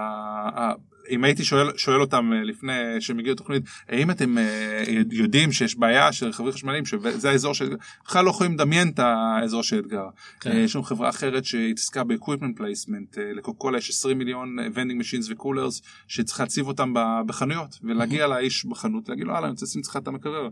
[1.10, 5.76] אם הייתי שואל, שואל אותם אה, לפני שהם הגיעו לתוכנית, האם אתם אה, יודעים שיש
[5.76, 7.76] בעיה של רכבים חשמליים, שזה האזור של...
[8.06, 10.06] בכלל לא יכולים לדמיין את האזור של אתגר.
[10.40, 10.50] כן.
[10.50, 15.82] אה, יש לנו חברה אחרת שהתעסקה ב-equipment placement, לקוקולה יש 20 מיליון vending machines וקולרס,
[16.08, 16.94] שצריך להציב אותם
[17.26, 20.48] בחנויות, ולהגיע לאיש בחנות, להגיד לו, הלאה, אני רוצה לשים לך את המקרר.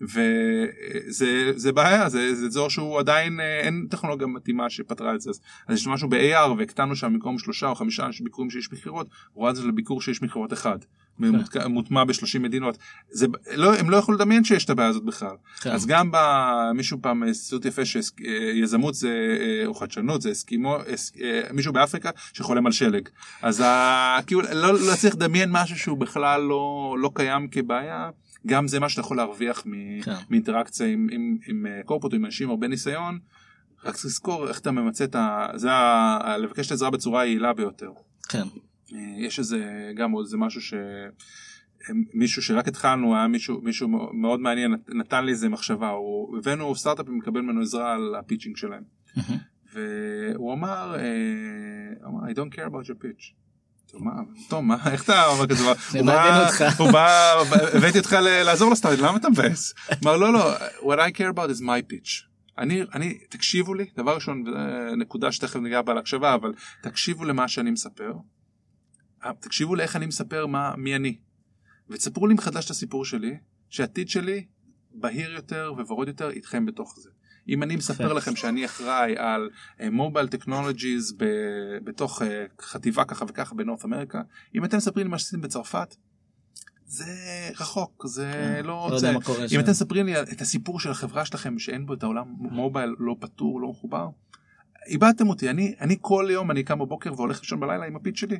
[0.00, 5.78] וזה בעיה זה, זה אזור שהוא עדיין אין טכנולוגיה מתאימה שפתרה את זה אז, אז
[5.78, 9.66] יש משהו ב-AR והקטנו שם במקום שלושה או חמישה ביקורים שיש מכירות ראה את זה
[9.66, 10.78] לביקור שיש מכירות אחד.
[11.52, 11.66] כן.
[11.66, 12.78] מוטמע ב-30 מדינות
[13.10, 15.70] זה לא הם לא יכולו לדמיין שיש את הבעיה הזאת בכלל כן.
[15.70, 16.10] אז גם
[16.74, 19.10] מישהו פעם סיוט יפה שיזמות זה
[19.66, 20.76] או חדשנות זה אסקימו
[21.52, 23.08] מישהו באפריקה שחולם על שלג
[23.42, 23.64] אז
[24.26, 28.10] כאילו לא, לא צריך לדמיין משהו שהוא בכלל לא לא קיים כבעיה.
[28.46, 29.62] גם זה מה שאתה יכול להרוויח
[30.04, 30.14] כן.
[30.30, 33.18] מאינטראקציה עם, עם, עם אה, קורפוט עם אנשים הרבה ניסיון.
[33.84, 35.46] רק צריך לזכור איך אתה ממצה את ה...
[35.54, 36.36] זה ה...
[36.38, 37.92] לבקש את העזרה בצורה היעילה ביותר.
[38.28, 38.42] כן.
[38.94, 40.74] אה, יש איזה גם עוד איזה משהו ש...
[42.14, 47.08] מישהו שרק התחלנו היה מישהו מישהו מאוד מעניין נתן לי איזה מחשבה הוא הבאנו סטארט-אפ
[47.08, 48.82] מקבל ממנו עזרה על הפיצ'ינג שלהם.
[49.74, 50.96] והוא אמר
[52.28, 53.34] I don't care about your pitch.
[54.48, 55.72] טוב מה איך אתה אומר כזה דבר?
[56.78, 57.32] הוא בא
[57.74, 59.74] הבאתי אותך לעזור לסטארט למה אתה מבאס?
[60.04, 62.30] אמר לא לא what I care about is my pitch.
[62.58, 64.44] אני אני תקשיבו לי דבר ראשון
[64.98, 68.12] נקודה שתכף ניגע בה להקשבה אבל תקשיבו למה שאני מספר.
[69.40, 71.16] תקשיבו לאיך אני מספר מה מי אני.
[71.88, 73.36] ותספרו לי מחדש את הסיפור שלי
[73.68, 74.46] שהעתיד שלי
[74.94, 77.10] בהיר יותר וורוד יותר איתכם בתוך זה.
[77.50, 79.50] אם אני מספר לכם שאני אחראי על
[79.92, 81.16] מובייל uh, טכנולוגיז
[81.84, 82.24] בתוך uh,
[82.62, 84.22] חטיבה ככה וככה בנורת אמריקה,
[84.54, 85.94] אם אתם מספרים לי מה שעשיתם בצרפת,
[86.86, 87.04] זה
[87.60, 89.12] רחוק, זה כן, לא רוצה.
[89.12, 89.20] לא
[89.52, 93.16] אם אתם מספרים לי את הסיפור של החברה שלכם שאין בו את העולם מובייל לא
[93.20, 94.08] פתור, לא מחובר,
[94.86, 95.50] איבדתם אותי.
[95.50, 98.38] אני, אני כל יום אני קם בבוקר והולך לישון בלילה עם הפיץ שלי.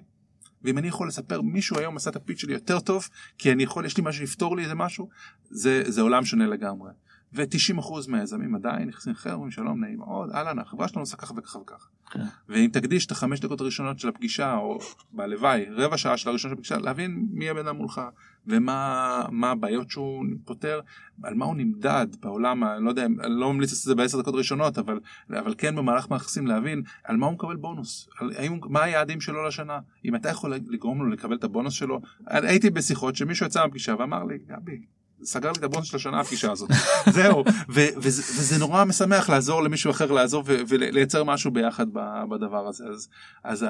[0.62, 3.86] ואם אני יכול לספר מישהו היום עשה את הפיץ שלי יותר טוב כי אני יכול
[3.86, 5.08] יש לי משהו לפתור לי איזה משהו
[5.50, 6.90] זה זה עולם שונה לגמרי.
[7.34, 11.58] ו-90% מהיזמים עדיין נכנסים אחר, אומרים שלום נעים מאוד, אהלן, החברה שלנו עושה ככה וככה
[11.58, 11.88] וככה.
[12.10, 12.24] כן.
[12.48, 14.78] ואם תקדיש את החמש דקות הראשונות של הפגישה, או
[15.12, 18.00] בלוואי, רבע שעה של הראשון של הפגישה, להבין מי הבן אדם מולך,
[18.46, 20.80] ומה הבעיות שהוא פותר,
[21.22, 24.20] על מה הוא נמדד בעולם, אני לא יודע, אני לא ממליץ לעשות את זה בעשר
[24.20, 28.30] דקות ראשונות, אבל, אבל כן במהלך מערכת יחסים להבין על מה הוא מקבל בונוס, על,
[28.36, 32.70] האם, מה היעדים שלו לשנה, אם אתה יכול לגרום לו לקבל את הבונוס שלו, הייתי
[32.70, 34.80] בשיחות שמישהו יצא מהפגישה ואמר לי, גבי,
[35.24, 36.70] סגר לי את הבונוס של השנה הפגישה הזאת.
[37.14, 41.86] זהו ו- וזה, וזה נורא משמח לעזור למישהו אחר לעזור ו- ולייצר משהו ביחד
[42.30, 42.84] בדבר הזה.
[42.84, 43.08] אז
[43.44, 43.66] אז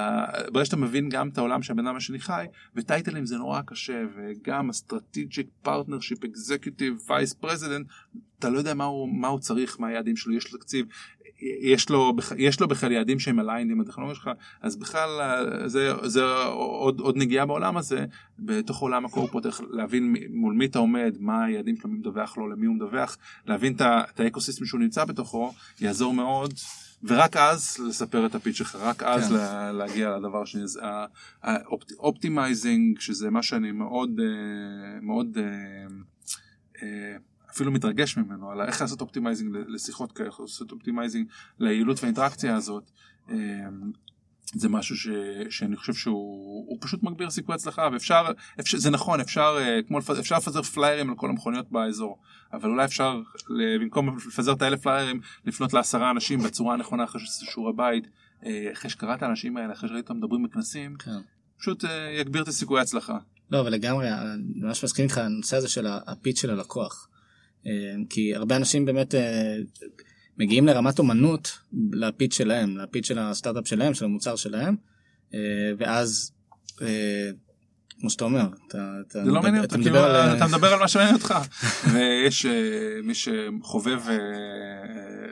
[0.53, 2.45] ברגע שאתה מבין גם את העולם שהבן אדם השני חי
[2.77, 7.87] וטייטלים זה נורא קשה וגם ה strategic partnership executive vice president
[8.41, 10.87] אתה לא יודע מה הוא מה הוא צריך מה היעדים שלו יש לו תקציב
[11.61, 15.09] יש לו יש לו בכלל יעדים שהם aligned עם הטכנולוגיה שלך אז בכלל
[15.67, 18.05] זה זה עוד עוד נגיעה בעולם הזה
[18.39, 22.39] בתוך עולם ה corporates איך להבין מול מי אתה עומד מה היעדים שלו מי מדווח
[22.39, 26.55] לו למי הוא מדווח להבין את ה ecosystem שהוא נמצא בתוכו יעזור מאוד
[27.03, 29.35] ורק אז לספר את ה pitch שלך רק אז כן.
[29.35, 30.63] לה, להגיע לדבר השני
[31.43, 35.39] ה optimizing שזה מה שאני מאוד אה, מאוד
[36.83, 37.17] אה,
[37.55, 42.91] אפילו מתרגש ממנו על איך לעשות optimizing לשיחות כאלה, איך לעשות optimizing ליעילות והאינטראקציה הזאת.
[43.31, 43.35] אמ,
[44.55, 45.09] זה משהו ש,
[45.51, 48.27] שאני חושב שהוא פשוט מגביר סיכוי הצלחה ואפשר
[48.61, 52.19] אפשר זה נכון אפשר אה, כמו אפשר לפזר פליירים על כל המכוניות באזור
[52.53, 53.21] אבל אולי אפשר
[53.81, 58.07] במקום לפזר את האלף פליירים לפנות לעשרה אנשים בצורה הנכונה אחרי שעשית שיעורי בית
[58.47, 61.21] אה, אחרי שקראת את האנשים האלה אחרי שראית אותם מדברים בכנסים כן.
[61.59, 63.19] פשוט אה, יגביר את הסיכוי הצלחה.
[63.51, 64.09] לא אבל לגמרי
[64.55, 67.09] ממש מסכים איתך הנושא הזה של הפיץ של הלקוח.
[67.67, 67.73] אה,
[68.11, 69.57] כי הרבה אנשים באמת אה,
[70.39, 71.59] מגיעים לרמת אומנות
[71.93, 74.77] לפיץ שלהם, לפיץ של הסטארט-אפ שלהם, של המוצר שלהם,
[75.35, 75.39] אה,
[75.79, 76.33] ואז
[78.01, 80.37] כמו שאתה אומר, אתה, אתה, זה לא מעניין אתה, מדבר על...
[80.37, 81.35] אתה מדבר על מה שמעניין אותך.
[81.93, 82.47] ויש
[83.03, 84.03] מי שחובב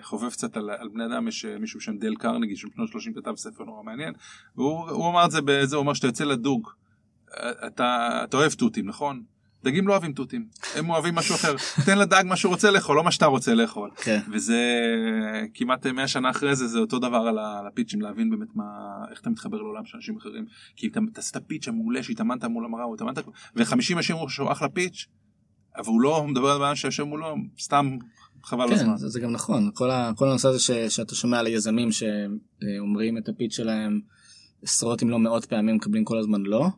[0.03, 3.37] חובב קצת על, על בני אדם, יש מישהו בשם דל קרנגי, של בנות 30 כתב
[3.37, 4.15] ספר נורא מעניין,
[4.57, 5.31] והוא אמר את
[5.69, 6.69] זה הוא אמר שאתה יוצא לדוג,
[7.67, 9.23] אתה, אתה אוהב תותים, נכון?
[9.65, 11.55] דגים לא אוהבים תותים הם אוהבים משהו אחר
[11.87, 14.21] תן לדג מה שהוא רוצה לאכול לא מה שאתה רוצה לאכול כן.
[14.33, 14.61] וזה
[15.55, 18.65] כמעט 100 שנה אחרי זה זה אותו דבר על הפיצ'ים להבין באמת מה
[19.11, 22.85] איך אתה מתחבר לעולם של אנשים אחרים כי אתה עשית פיץ' המעולה שהתאמנת מול המראה
[22.85, 23.19] או התאמנת
[23.57, 25.07] ו-50 אנשים אמרו שהוא אחלה פיץ'
[25.77, 27.99] אבל הוא לא מדבר על אדם שיושב מולו סתם
[28.45, 28.91] חבל על הזמן.
[28.91, 31.89] כן, זה, זה גם נכון כל, ה, כל הנושא הזה ש, שאתה שומע על היזמים
[31.93, 34.01] שאומרים את הפיץ שלהם
[34.63, 36.69] עשרות אם לא מאות פעמים מקבלים כל הזמן לא.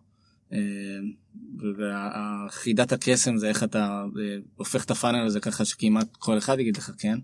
[1.59, 6.77] וחידת הקסם זה איך אתה אה, הופך את הפאנל הזה ככה שכמעט כל אחד יגיד
[6.77, 7.19] לך כן.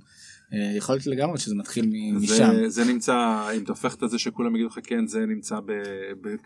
[0.53, 2.55] אה, יכול להיות לגמרי שזה מתחיל משם.
[2.55, 5.73] זה, זה נמצא אם אתה הופך את זה שכולם יגידו לך כן זה נמצא ב...
[6.21, 6.37] ב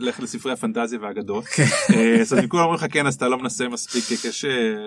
[0.00, 1.44] לך לספרי הפנטזיה והאגדות.
[1.94, 4.28] אה, אז אם כולם אומרים לך כן אז אתה לא מנסה מספיק כי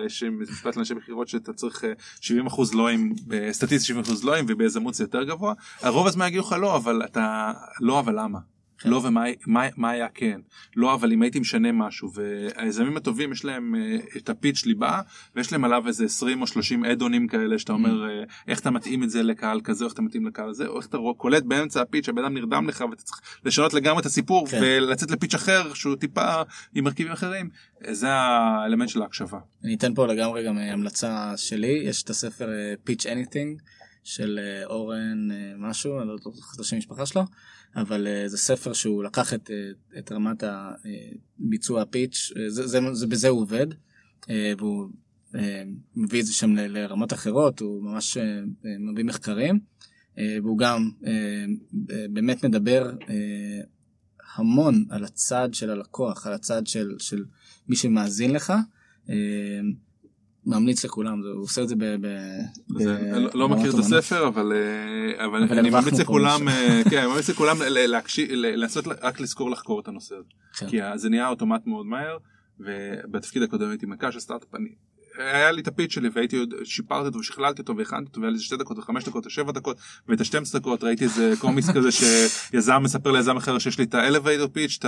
[0.06, 3.14] יש משפט לאנשי מכירות שאתה צריך אה, 70 אחוז לואים
[3.50, 7.52] סטטיסט 70 אחוז לואים וביזמות זה יותר גבוה הרוב הזמן יגידו לך לא אבל אתה
[7.80, 8.55] לא אבל למה.
[8.78, 8.90] כן.
[8.90, 10.40] לא ומה מה, מה היה כן
[10.76, 15.00] לא אבל אם הייתי משנה משהו והיזמים הטובים יש להם אה, את הפיץ' ליבה
[15.36, 19.02] ויש להם עליו איזה 20 או 30 אדונים כאלה שאתה אומר אה, איך אתה מתאים
[19.02, 21.80] את זה לקהל כזה או איך אתה מתאים לקהל הזה או איך אתה קולט באמצע
[21.80, 24.58] הפיץ' הבן אדם נרדם לך ואתה צריך לשנות לגמרי את הסיפור כן.
[24.62, 26.42] ולצאת לפיץ' אחר שהוא טיפה
[26.74, 27.50] עם מרכיבים אחרים
[27.86, 29.38] אה, זה האלמנט של ההקשבה.
[29.64, 33.62] אני אתן פה לגמרי גם המלצה שלי יש את הספר אה, Pitch Anything
[34.06, 37.22] של אה, אורן אה, משהו אני לא זוכר את השם המשפחה שלו
[37.76, 39.50] אבל אה, זה ספר שהוא לקח את,
[39.98, 40.44] את רמת
[41.38, 43.66] הביצוע הפיץ' זה, זה, זה בזה הוא עובד
[44.58, 44.88] והוא
[45.96, 48.18] מביא את זה שם לרמות אחרות הוא ממש
[48.64, 49.60] מביא מחקרים
[50.42, 50.90] והוא גם
[52.10, 52.90] באמת מדבר
[54.36, 57.24] המון על הצד של הלקוח על הצד של, של
[57.68, 58.52] מי שמאזין לך.
[60.46, 61.84] ממליץ לכולם הוא עושה את זה ב...
[61.84, 62.06] ב,
[62.70, 63.78] ב זה- אני לא- לא מכיר את.
[63.78, 66.48] הספר אבל אה, אבל אבל אני ממליץ לכולם.
[66.48, 70.28] אה, כן אני ממליץ לכולם להקשיב ל- לנסות רק לזכור לחקור את הנושא הזה.
[70.58, 70.68] כן.
[70.68, 72.16] כי זה נהיה אוטומט מאוד מהר
[72.60, 74.68] ובתפקיד הקודם הייתי מנכ"ל של סטארט-אפ אני
[75.18, 78.38] היה לי את הפיץ שלי והייתי עוד שיפרתי אותו ושכללתי אותו והכנתי אותו והיה לי
[78.38, 79.76] שתי דקות וחמש דקות ושבע דקות
[80.08, 83.94] ואת השתים עשרה דקות ראיתי איזה קומיקס כזה שיזם מספר ליזם אחר שיש לי את
[83.94, 84.84] ה elevator pitch את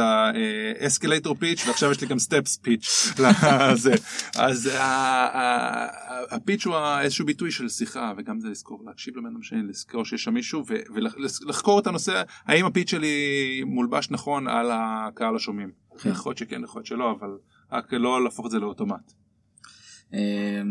[0.80, 3.12] ה escalator pitch ועכשיו יש לי גם steps pitch.
[3.72, 3.94] לזה.
[4.36, 9.16] אז ה- ה- ה- ה pitch הוא איזשהו ביטוי של שיחה וגם זה לזכור להקשיב
[9.16, 10.64] לבן אדם שני לזכור שיש שם מישהו
[10.94, 15.70] ולחקור את הנושא האם ה pitch שלי מולבש נכון על הקהל השומעים.
[16.00, 16.10] כן.
[16.10, 17.28] יכול להיות שכן יכול להיות שלא אבל
[17.72, 19.12] רק לא להפוך את זה לאוטומט.
[20.14, 20.62] אה,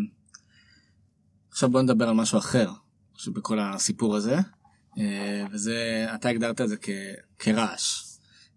[1.50, 2.72] עכשיו בוא נדבר על משהו אחר
[3.18, 4.36] שבכל הסיפור הזה.
[4.98, 6.90] אה, וזה אתה הגדרת את זה כ,
[7.40, 8.04] כרעש.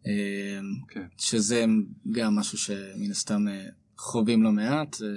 [0.07, 1.07] אה, כן.
[1.19, 1.65] שזה
[2.13, 3.67] גם משהו שמן הסתם אה,
[4.01, 5.09] חווים לא מעט אה,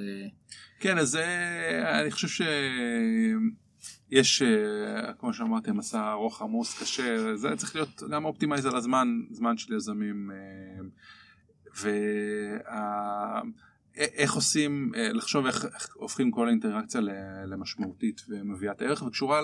[0.79, 1.25] כן אז זה
[2.01, 8.65] אני חושב שיש אה, כמו שאמרתי מסע ארוך עמוס קשה זה צריך להיות גם אופטימייז
[8.65, 10.37] על הזמן זמן של יזמים אה,
[13.97, 17.09] ואיך עושים לחשוב איך, איך הופכים כל אינטראקציה ל-
[17.45, 19.41] למשמעותית ומביאת ערך וקשורה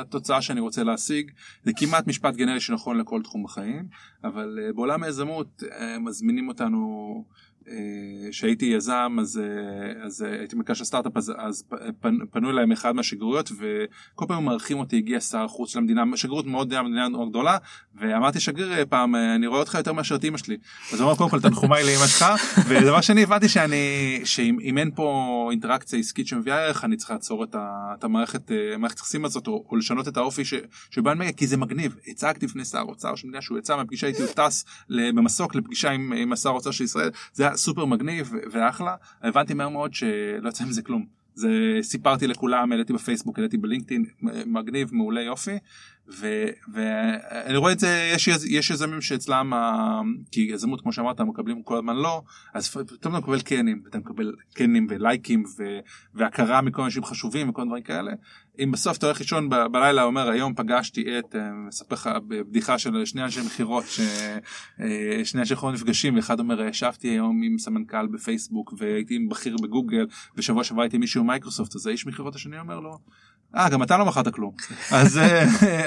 [0.00, 1.30] לתוצאה שאני רוצה להשיג.
[1.64, 3.88] זה כמעט משפט גנרי שנכון לכל תחום בחיים
[4.24, 5.62] אבל בעולם היזמות
[6.00, 7.24] מזמינים אותנו
[8.30, 11.64] שהייתי יזם אז אה, אז אה, הייתי מרכז של סטארט-אפ אז, אז
[12.30, 16.82] פנו אליי מאחד מהשגרירויות וכל פעם מארחים אותי הגיע שר החוץ של המדינה שגרירות מאוד
[16.82, 17.58] מדינה מאוד גדולה
[17.94, 20.56] ואמרתי שגריר אה, פעם אה, אני רואה אותך יותר מאשר את אמא שלי.
[20.92, 22.24] אז הוא אמר קודם כל תנחומיי לאמא שלך
[22.68, 27.44] ודבר שני הבנתי שאני שאם אם אין פה אינטראקציה עסקית שמביאה ערך אני צריך לעצור
[27.44, 30.54] את, ה, את המערכת אה, מערכת היחסים הזאת או, או לשנות את האופי ש,
[30.90, 31.96] שבה אני מגיע כי זה מגניב.
[32.08, 36.12] הצגתי לפני שר אוצר של מדינה שהוא יצא מהפגישה איתי הוא טס במסוק לפגישה עם,
[36.16, 37.10] עם השר אוצר של ישראל.
[37.32, 41.06] זה סופר מגניב ואחלה הבנתי מהר מאוד שלא יצא מזה כלום.
[41.34, 41.50] זה
[41.82, 44.04] סיפרתי לכולם העליתי בפייסבוק העליתי בלינקדאין
[44.46, 45.58] מגניב מעולה יופי
[46.08, 51.76] ואני רואה את זה יש יש יזמים שאצלם ה- כי יזמות כמו שאמרת מקבלים כל
[51.76, 52.22] הזמן לא
[52.54, 55.78] אז פתאום אתה מקבל קנים ואתה מקבל קנים ולייקים ו-
[56.14, 58.12] והכרה מכל אנשים חשובים וכל דברים כאלה
[58.58, 62.78] אם בסוף אתה הולך לישון ב- בלילה אומר היום פגשתי את אה, מספר לך בבדיחה
[62.78, 68.74] של שני אנשי מכירות ששני אנשי מכירות נפגשים ואחד אומר ישבתי היום עם סמנכ"ל בפייסבוק
[68.78, 72.98] והייתי עם בכיר בגוגל ושבוע שעבר הייתי מישהו מייקרוסופט אז האיש מכירות השני אומר לו.
[73.56, 74.54] אה גם אתה לא מכרת כלום
[74.92, 75.42] אז אה,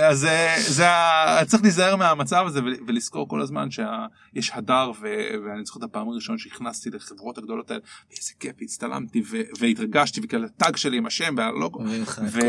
[0.10, 5.06] אז אה, זה ה- צריך להיזהר מהמצב הזה ול- ולזכור כל הזמן שיש other ו-
[5.46, 10.48] ואני זוכר את הפעם הראשונה שנכנסתי לחברות הגדולות האלה איזה כיף הצטלמתי ו- והתרגשתי וכאלה
[10.50, 11.80] tag שלי עם השם והלוגו
[12.32, 12.40] ו-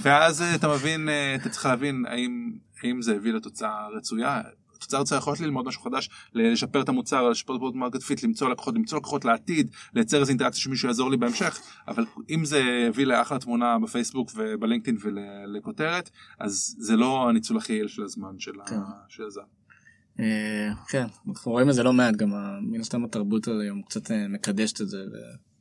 [0.00, 2.50] ואז אתה מבין אה, אתה צריך להבין האם
[2.82, 4.40] האם זה הביא לתוצאה רצויה.
[4.78, 8.74] תוצאה רצויה יכולת ללמוד משהו חדש, לשפר את המוצר, לשפר את market fit, למצוא לקוחות,
[8.74, 11.58] למצוא לקוחות לעתיד, לייצר איזה אינטראקציה שמישהו יעזור לי בהמשך,
[11.88, 16.10] אבל אם זה הביא לאחלה תמונה בפייסבוק ובלינקדאין ולכותרת,
[16.40, 18.76] אז זה לא הניצול הכי יעיל של הזמן של ה- כן.
[19.26, 19.42] הזמן.
[20.20, 24.28] אה, כן אנחנו רואים את זה לא מעט גם מן הסתם התרבות היום קצת אה,
[24.28, 24.98] מקדשת את זה.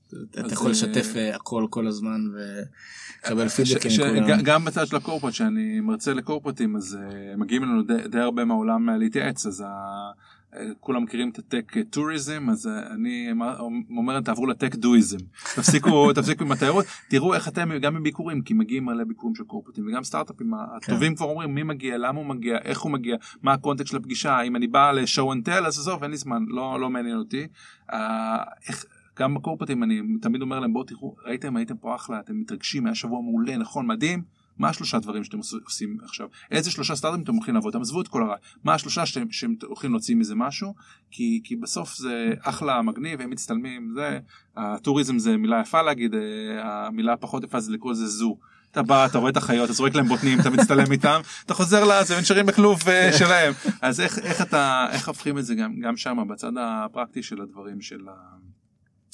[0.07, 3.91] אתה יכול לשתף הכל כל הזמן ולקבל פידבקים.
[4.43, 6.97] גם בצד של הקורפרט שאני מרצה לקורפרטים אז
[7.37, 9.63] מגיעים אלינו די הרבה מהעולם להתייעץ אז
[10.79, 13.31] כולם מכירים את הטק טוריזם אז אני
[13.97, 15.17] אומר תעברו ל tech doism
[15.55, 19.87] תפסיקו תפסיקו עם התיירות תראו איך אתם גם בביקורים כי מגיעים מלא ביקורים של קורפרטים
[19.87, 21.15] וגם סטארט-אפים הטובים כן.
[21.15, 24.41] כבר אומרים מי מגיע למה הוא מגיע איך הוא מגיע מה ה context של הפגישה
[24.41, 27.17] אם אני בא ל show and tell אז עזוב אין לי זמן לא לא מעניין
[27.17, 27.47] אותי.
[28.67, 28.85] איך,
[29.19, 31.55] גם בקורפרטים אני תמיד אומר להם בואו תראו ראיתם?
[31.55, 34.23] הייתם פה אחלה אתם מתרגשים היה שבוע מעולה נכון מדהים.
[34.57, 36.27] מה השלושה דברים שאתם עושים עכשיו?
[36.51, 37.75] איזה שלושה סטארטאפים אתם הולכים לעבוד?
[37.75, 38.35] עזבו את כל הרעש.
[38.63, 40.73] מה השלושה שאתם, שאתם הולכים להוציא מזה משהו?
[41.11, 44.19] כי כי בסוף זה אחלה מגניב הם מצטלמים זה
[44.57, 48.37] הטוריזם זה מילה יפה להגיד אה, המילה הפחות יפה זה לקרוא לזה זו.
[48.71, 51.83] אתה בא אתה רואה את החיות אתה זורק להם בוטנים אתה מצטלם איתם אתה חוזר
[51.83, 53.53] לזה ונשארים בכלוב אה, שלהם.
[53.81, 57.81] אז איך איך אתה איך הופכים את זה גם גם שם בצד הפרקטי של הדברים
[57.81, 57.99] של.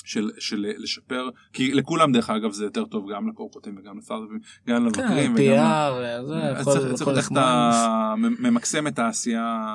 [0.05, 4.85] של, של לשפר כי לכולם דרך אגב זה יותר טוב גם לקורפוטים וגם לסטארטאפים גם
[4.85, 5.37] למבקרים.
[5.37, 9.65] כן, PR, זה, כל, צריך איך אתה ממקסם את העשייה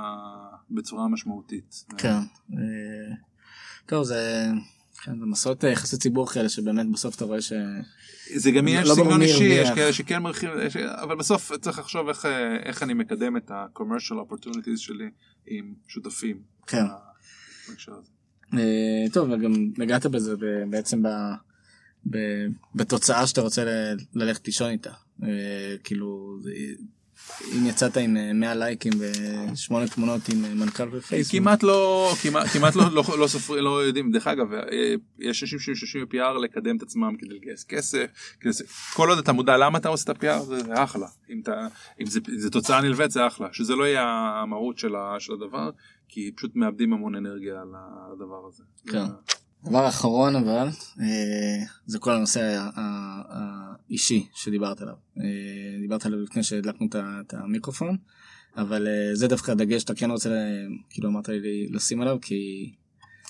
[0.71, 1.85] בצורה משמעותית.
[1.99, 2.17] כן.
[2.53, 3.15] אה,
[3.87, 4.47] טוב זה,
[5.03, 7.53] כן, זה מסעות יחסי ציבור כאלה שבאמת בסוף אתה רואה ש...
[8.35, 10.51] זה גם יש לא סגנון אישי יש כאלה שכן מרחיב
[11.03, 12.27] אבל בסוף צריך לחשוב איך
[12.65, 15.11] איך אני מקדם את ה-commercial opportunities שלי
[15.47, 16.43] עם שותפים.
[16.67, 16.85] כן.
[16.85, 17.75] אה,
[19.13, 20.35] טוב וגם נגעת בזה
[20.71, 21.03] בעצם
[22.75, 23.65] בתוצאה שאתה רוצה
[24.15, 24.93] ללכת לישון איתה.
[25.23, 25.29] אה,
[25.85, 26.39] כאילו
[27.55, 31.41] אם יצאת עם 100 לייקים ושמונה תמונות עם מנכ"ל בפייסבוק.
[31.41, 35.59] כמעט לא כמעט, כמעט לא, לא, לא סופרים לא יודעים דרך אגב אה, יש אנשים
[35.59, 38.07] שיושבים ב-PR לקדם את עצמם כדי לגייס כסף
[38.95, 41.67] כל עוד אתה מודע למה אתה עושה את ה-PR זה אחלה אם, אתה,
[42.01, 44.05] אם זה, זה תוצאה נלווית זה אחלה שזה לא יהיה
[44.43, 45.71] המהות של, של הדבר
[46.09, 47.69] כי פשוט מאבדים המון אנרגיה על
[48.13, 48.63] הדבר הזה.
[48.89, 49.05] כן.
[49.65, 50.69] דבר אחרון אבל
[51.01, 52.69] אה, זה כל הנושא
[53.89, 54.95] האישי שדיברת עליו.
[55.19, 57.97] אה, דיברת עליו לפני שהדלקנו את המיקרופון
[58.57, 60.31] אבל אה, זה דווקא הדגש שאתה כן רוצה
[60.91, 62.73] כאילו אמרת לי לשים עליו כי.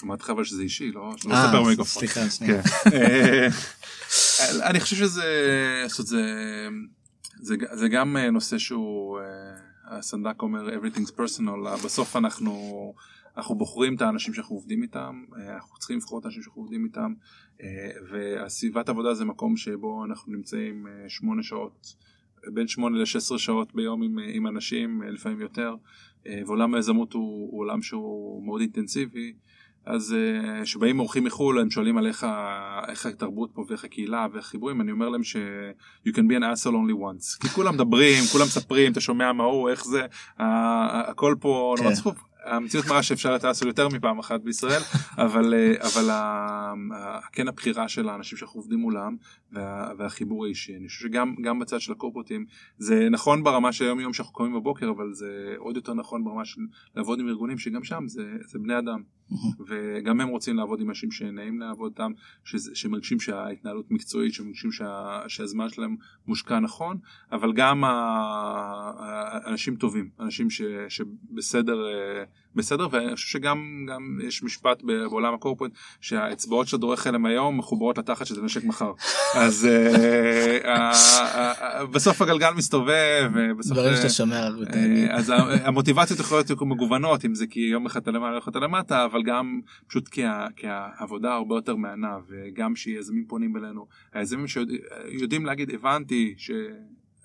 [0.05, 2.01] אמרתי לך אבל שזה אישי לא לספר במיקרופון.
[2.01, 2.63] סליחה שנייה.
[2.63, 3.49] כן.
[4.63, 5.25] אני חושב שזה
[7.73, 9.19] זה גם נושא שהוא
[9.91, 12.95] הסנדק אומר everything's personal בסוף אנחנו
[13.37, 15.25] אנחנו בוחרים את האנשים שאנחנו עובדים איתם
[15.57, 17.13] אנחנו צריכים לבחור את האנשים שאנחנו עובדים איתם
[18.11, 21.97] והסביבת עבודה זה מקום שבו אנחנו נמצאים שמונה שעות
[22.55, 25.75] בין שמונה לשש עשרה שעות ביום עם, עם אנשים לפעמים יותר
[26.47, 29.33] ועולם היזמות הוא, הוא עולם שהוא מאוד אינטנסיבי.
[29.87, 30.17] אז
[30.63, 32.27] כשבאים אורחים מחו"ל הם שואלים על איך,
[32.89, 35.37] איך התרבות פה ואיך הקהילה ואיך חיבורים אני אומר להם ש
[36.09, 37.41] you can be an asshole only once.
[37.41, 40.07] כי כולם מדברים כולם מספרים אתה שומע מה הוא איך זה
[40.39, 41.85] הכל פה כן.
[41.85, 44.81] נורא צפוף המציאות מראה שאפשר לעשות יותר מפעם אחת בישראל
[45.25, 46.11] אבל אבל
[47.33, 49.17] כן הבחירה של האנשים שאנחנו עובדים מולם
[49.53, 50.77] וה, והחיבור האישי.
[50.77, 52.47] אני חושב שגם גם בצד של הקורפרטים
[52.79, 56.45] זה נכון ברמה של היום יום שאנחנו קוראים בבוקר אבל זה עוד יותר נכון ברמה
[56.45, 56.61] של
[56.97, 59.03] לעבוד עם ארגונים שגם שם זה, זה בני אדם
[59.67, 62.13] וגם הם רוצים לעבוד עם אנשים שנעים לעבוד איתם
[62.75, 66.99] שמרגישים שההתנהלות מקצועית שמרגישים שה, שהזמן שלהם מושקע נכון
[67.33, 67.85] אבל גם
[69.47, 71.77] אנשים טובים אנשים ש, שבסדר
[72.57, 72.89] בסדר?
[72.91, 78.27] ואני חושב שגם גם יש משפט בעולם הקורפרט שהאצבעות שאתה דורך אליהם היום מחוברות לתחת
[78.27, 78.93] שזה נשק מחר.
[79.45, 79.69] אז
[81.91, 83.31] בסוף הגלגל מסתובב
[83.69, 84.49] דברים שאתה שומע
[85.11, 85.33] אז
[85.65, 89.61] המוטיבציות יכולות להיות מגוונות אם זה כי יום אחד אתה למעלה אתה למטה אבל גם
[89.89, 90.23] פשוט כי,
[90.57, 93.87] כי העבודה הרבה יותר מהנה וגם שיזמים פונים אלינו.
[94.13, 96.51] היזמים שיודעים להגיד הבנתי ש...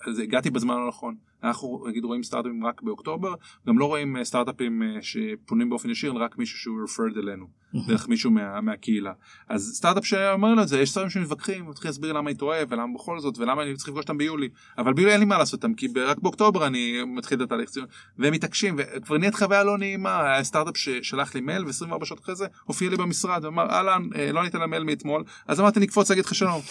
[0.08, 1.15] אז הגעתי בזמן הנכון.
[1.43, 3.34] אנחנו נגיד רואים סטארט-אפים רק באוקטובר,
[3.67, 7.45] גם לא רואים אה, סטארט-אפים אה, שפונים באופן ישיר, רק מישהו שהוא referred אלינו,
[7.88, 9.13] דרך מישהו מה, מהקהילה.
[9.49, 12.93] אז סטארט-אפ שאומר לו את זה, יש סטארט-אפים שמתווכחים, מתחיל להסביר למה אני טועה ולמה
[12.95, 15.73] בכל זאת ולמה אני צריך לפגוש אותם ביולי, אבל ביולי אין לי מה לעשות אותם,
[15.73, 17.86] כי רק באוקטובר אני מתחיל את התהליך ציון,
[18.17, 22.36] והם מתעקשים, וכבר נהיית חוויה לא נעימה, היה סטארט-אפ ששלח לי מייל ו-24 שעות אחרי
[22.36, 26.25] זה הופיע לי במשרד ואמר אהלן, אה, לא ניתן למייל מאתמול, אז אמרתי נקפוץ להגיד
[26.25, 26.62] לך שלום.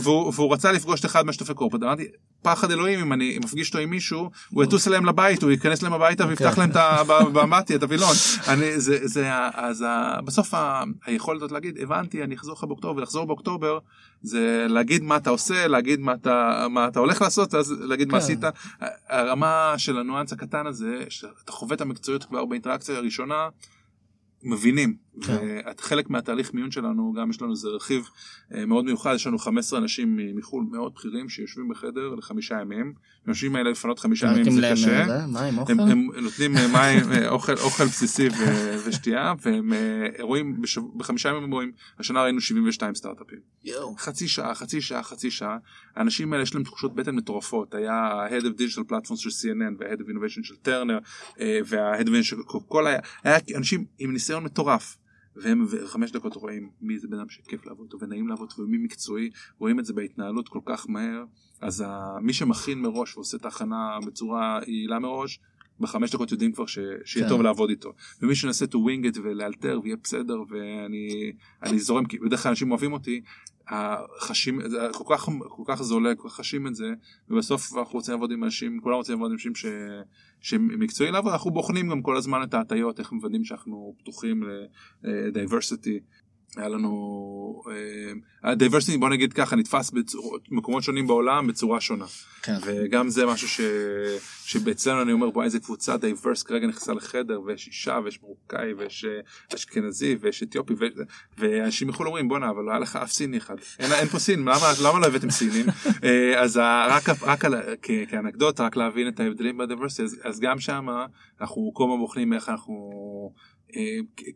[0.00, 2.06] והוא רצה לפגוש את אחד מהשותפי קורפרט אמרתי
[2.42, 5.92] פחד אלוהים אם אני מפגיש אותו עם מישהו הוא יטוס אליהם לבית הוא ייכנס להם
[5.92, 6.66] הביתה ויפתח אוקיי.
[6.74, 8.14] להם במטי את הווילון
[9.54, 9.84] אז
[10.24, 10.54] בסוף
[11.06, 13.78] היכולת הזאת להגיד הבנתי אני אחזור לך באוקטובר ולחזור באוקטובר
[14.22, 18.12] זה להגיד מה אתה עושה להגיד מה אתה מה אתה הולך לעשות אז להגיד מה
[18.12, 18.24] כן.
[18.24, 18.38] עשית
[19.08, 23.48] הרמה של הניואנס הקטן הזה שאתה חווה את המקצועיות כבר באינטראקציה הראשונה.
[24.42, 24.96] מבינים.
[25.20, 25.36] כן.
[25.78, 28.08] וחלק מהתהליך מיון שלנו, גם יש לנו איזה רכיב
[28.54, 32.92] אה, מאוד מיוחד, יש לנו 15 אנשים מחו"ל מאוד בכירים שיושבים בחדר לחמישה ימים.
[33.26, 35.00] האנשים האלה לפנות חמישה ימים זה קשה.
[35.10, 35.26] אה?
[35.70, 38.28] הם, הם נותנים אה, מים, אוכל, אוכל בסיסי
[38.86, 39.72] ושתייה, והם
[40.20, 43.38] רואים, בשב- בחמישה ימים הם רואים, השנה ראינו 72 סטארט-אפים.
[43.98, 45.56] חצי שעה, חצי שעה, חצי שעה.
[45.96, 47.74] האנשים האלה יש להם תחושות בטן מטורפות.
[47.74, 50.98] היה ה-Head of Digital Platforms של CNN וה-Head of Innovation של טרנר
[51.66, 52.96] וה-Head of Innovation של קוקולה.
[53.24, 54.96] היה אנשים עם ניסיון מטורף.
[55.36, 58.78] והם חמש דקות רואים מי זה בן אדם שכיף לעבוד איתו ונעים לעבוד איתו ומי
[58.78, 61.24] מקצועי רואים את זה בהתנהלות כל כך מהר
[61.60, 61.84] אז
[62.22, 65.40] מי שמכין מראש ועושה את ההכנה בצורה יעילה מראש
[65.80, 66.78] בחמש דקות יודעים כבר ש...
[67.04, 67.32] שיהיה כן.
[67.32, 72.18] טוב לעבוד איתו ומי שמנסה to wing it ולאלתר ויהיה בסדר ואני אני זורם כי
[72.18, 73.20] בדרך כלל אנשים אוהבים אותי
[74.20, 76.92] חשים זה כל כך כל כך זולה כל כך חשים את זה
[77.28, 79.66] ובסוף אנחנו רוצים לעבוד עם אנשים כולם רוצים לעבוד עם אנשים ש...
[80.40, 86.00] שמקצועי לעבוד אנחנו בוחנים גם כל הזמן את ההטיות איך מוודאים שאנחנו פתוחים ל-diversity.
[86.56, 87.62] היה לנו
[88.42, 89.92] ה-diversity בוא נגיד ככה נתפס
[90.50, 92.04] במקומות שונים בעולם בצורה שונה.
[92.42, 92.56] כן.
[92.64, 93.60] וגם זה משהו ש...
[94.44, 99.04] שבאצלנו אני אומר בוא איזה קבוצה diverse כרגע נכנסה לחדר ויש אישה ויש מרוקאי ויש
[99.04, 99.20] אה,
[99.54, 100.84] אשכנזי ויש אתיופי ו...
[101.38, 103.54] ואנשים מחו"ל אומרים בואנה אבל לא היה לך אף סיני אחד.
[103.78, 105.66] אין, אין פה סין למה, למה לא הבאתם סינים?
[106.04, 106.56] אה, אז
[106.88, 110.86] רק, רק על, כ, כאנקדוטה רק להבין את ההבדלים בדייברסיטי אז, אז גם שם
[111.40, 112.74] אנחנו כל הזמן בוחנים איך אנחנו
[113.36, 113.42] אה,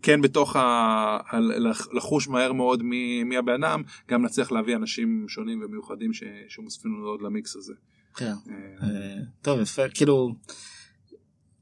[0.03, 1.18] כן בתוך ה...
[1.93, 6.22] לחוש מהר מאוד מי, מי הבן אדם גם נצליח להביא אנשים שונים ומיוחדים ש...
[6.49, 7.72] שמוספים לנו עוד למיקס הזה.
[8.16, 8.32] כן.
[8.51, 10.34] אה, אה, טוב יפה כאילו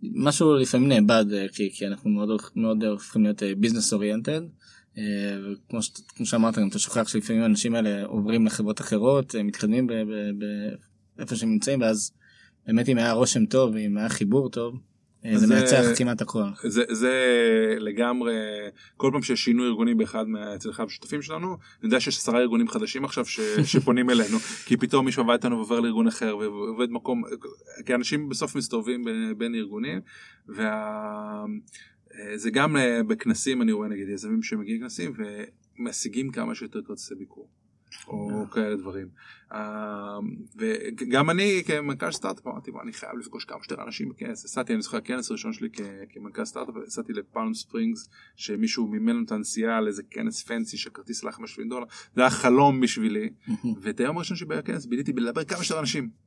[0.02, 4.40] משהו לפעמים נאבד אה, כי, כי אנחנו מאוד מאוד הופכים להיות ביזנס אוריינטד.
[4.94, 9.86] וכמו ש- כמו שאמרת גם אתה שוכח שלפעמים האנשים האלה עוברים לחברות אחרות אה, מתקדמים
[9.86, 10.74] ב- ב- ב-
[11.20, 12.12] איפה שהם נמצאים ואז
[12.66, 14.80] באמת אם היה רושם טוב אם היה חיבור טוב אה,
[15.24, 16.42] זה אז, מנצח אה, כמעט הכל.
[16.64, 17.12] זה, זה
[17.78, 18.34] לגמרי
[18.96, 20.24] כל פעם שיש שינוי ארגוני באחד
[20.56, 23.40] אצל אחד השותפים שלנו אני יודע שיש עשרה ארגונים חדשים עכשיו ש,
[23.72, 27.22] שפונים אלינו כי פתאום מישהו עבד איתנו ועובר לארגון אחר ועובד מקום
[27.86, 30.00] כי אנשים בסוף מסתובבים ב- בין ארגונים.
[30.48, 31.44] וה...
[32.18, 35.12] אה, זה גם אה, בכנסים אני רואה נגיד יזמים שמגיעים לכנסים
[35.78, 37.48] ומשיגים כמה שיותר כרטיסי ביקור.
[38.08, 39.08] או כאלה דברים.
[39.52, 40.18] אה,
[40.56, 44.44] וגם אני כמנכ"ל סטארט-אפ אמרתי "בוא, אני חייב לפגוש כמה שיותר אנשים בכנס.
[44.44, 45.68] נסעתי אני זוכר הכנס הראשון שלי
[46.08, 51.68] כמנכ"ל סטארט-אפ נסעתי לפאלם ספרינגס שמישהו מימן את הנסיעה לאיזה כנס פנסי שהכרטיס עלה 5,000
[51.68, 53.30] דולר זה היה חלום בשבילי
[53.80, 56.23] ואת היום הראשון שלי בכנס ביליתי בלדבר כמה שיותר אנשים.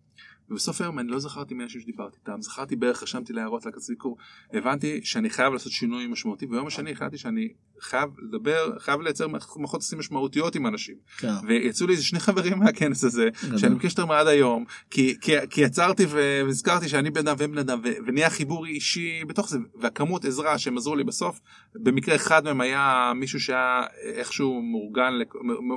[0.50, 4.18] ובסוף היום אני לא זכרתי מי האנשים שדיברתי איתם זכרתי בערך רשמתי להערות לכרטיס ביקור
[4.54, 7.48] הבנתי שאני חייב לעשות שינוי משמעותי ביום השני החלטתי שאני
[7.82, 11.34] חייב לדבר חייב לייצר מערכות יחסים משמעותיות עם אנשים כן.
[11.48, 13.58] ויצאו לי איזה שני חברים מהכנס הזה גדול.
[13.58, 17.58] שאני בקשר איתם עד היום כי, כי, כי יצרתי והזכרתי שאני בן אדם והם בן
[17.58, 21.40] אדם ונהיה חיבור אישי בתוך זה והכמות עזרה שהם עזרו לי בסוף
[21.76, 23.84] במקרה אחד מהם היה מישהו שהיה
[24.16, 25.14] איזשהו מארגן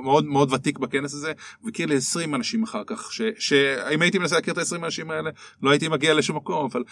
[0.01, 4.35] מאוד מאוד ותיק בכנס הזה והכיר לי 20 אנשים אחר כך ש- שאם הייתי מנסה
[4.35, 5.29] להכיר את ה-20 אנשים האלה
[5.63, 6.83] לא הייתי מגיע לשום מקום אבל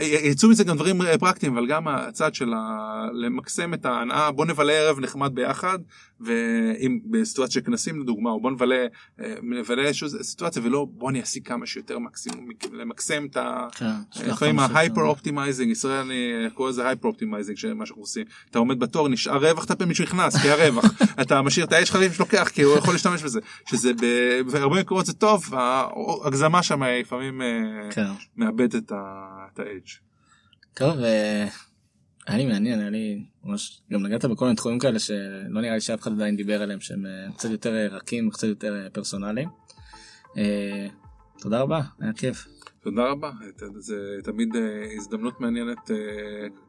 [0.00, 4.72] יצאו מזה גם דברים פרקטיים אבל גם הצד של ה- למקסם את ההנאה בוא נבלה
[4.72, 5.78] ערב נחמד ביחד
[6.20, 8.86] ואם בסיטואציה של כנסים לדוגמה או בוא נבלה
[9.20, 13.66] אה, נבלה איזושהי סיטואציה ולא בוא אני אשיג כמה שיותר מקסימום למקסם את ה...
[13.72, 15.02] כן, שלח לפעמים ה hyper.
[15.02, 18.24] optimizing ישראל אני קורא לזה hyper optimizing שמה שאנחנו עושים.
[18.50, 20.84] אתה עומד בתור נשאר רווח אתה פעמים מישהו נכנס כי הרווח.
[21.22, 23.40] אתה משאיר את האש חליפים שלוקח כי הוא יכול להשתמש בזה.
[23.70, 23.92] שזה
[24.52, 28.06] בהרבה מקומות זה טוב ההגזמה שם היא לפעמים אה, כן.
[28.36, 29.88] מאבדת את האדג'.
[30.74, 31.46] טוב, אה,
[32.26, 35.80] היה לי מעניין, היה לי ממש, גם נגעת בכל מיני תחומים כאלה שלא נראה לי
[35.80, 39.48] שאף אחד עדיין דיבר עליהם שהם אה, קצת יותר רכים, קצת יותר פרסונליים.
[41.40, 42.46] תודה רבה, היה כיף.
[42.80, 43.30] תודה רבה
[43.76, 44.48] זה תמיד
[44.96, 45.90] הזדמנות מעניינת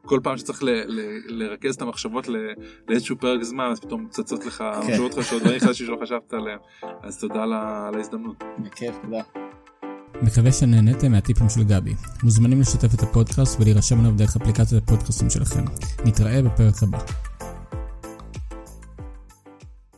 [0.04, 2.52] כל פעם שצריך ל- ל- לרכז את המחשבות ל-
[2.88, 4.88] לאיזשהו פרק זמן אז פתאום צצות לך כן.
[4.88, 6.58] מחשבות חדשות דברים חדשים שלא חשבת עליהם
[7.02, 8.44] אז תודה על ההזדמנות.
[8.64, 9.47] בכיף, תודה.
[10.22, 11.94] מקווה שנהניתם מהטיפים של גבי.
[12.22, 15.64] מוזמנים לשתף את הפודקאסט ולהירשם אליו דרך אפליקציית הפודקאסטים שלכם.
[16.04, 16.98] נתראה בפרק הבא.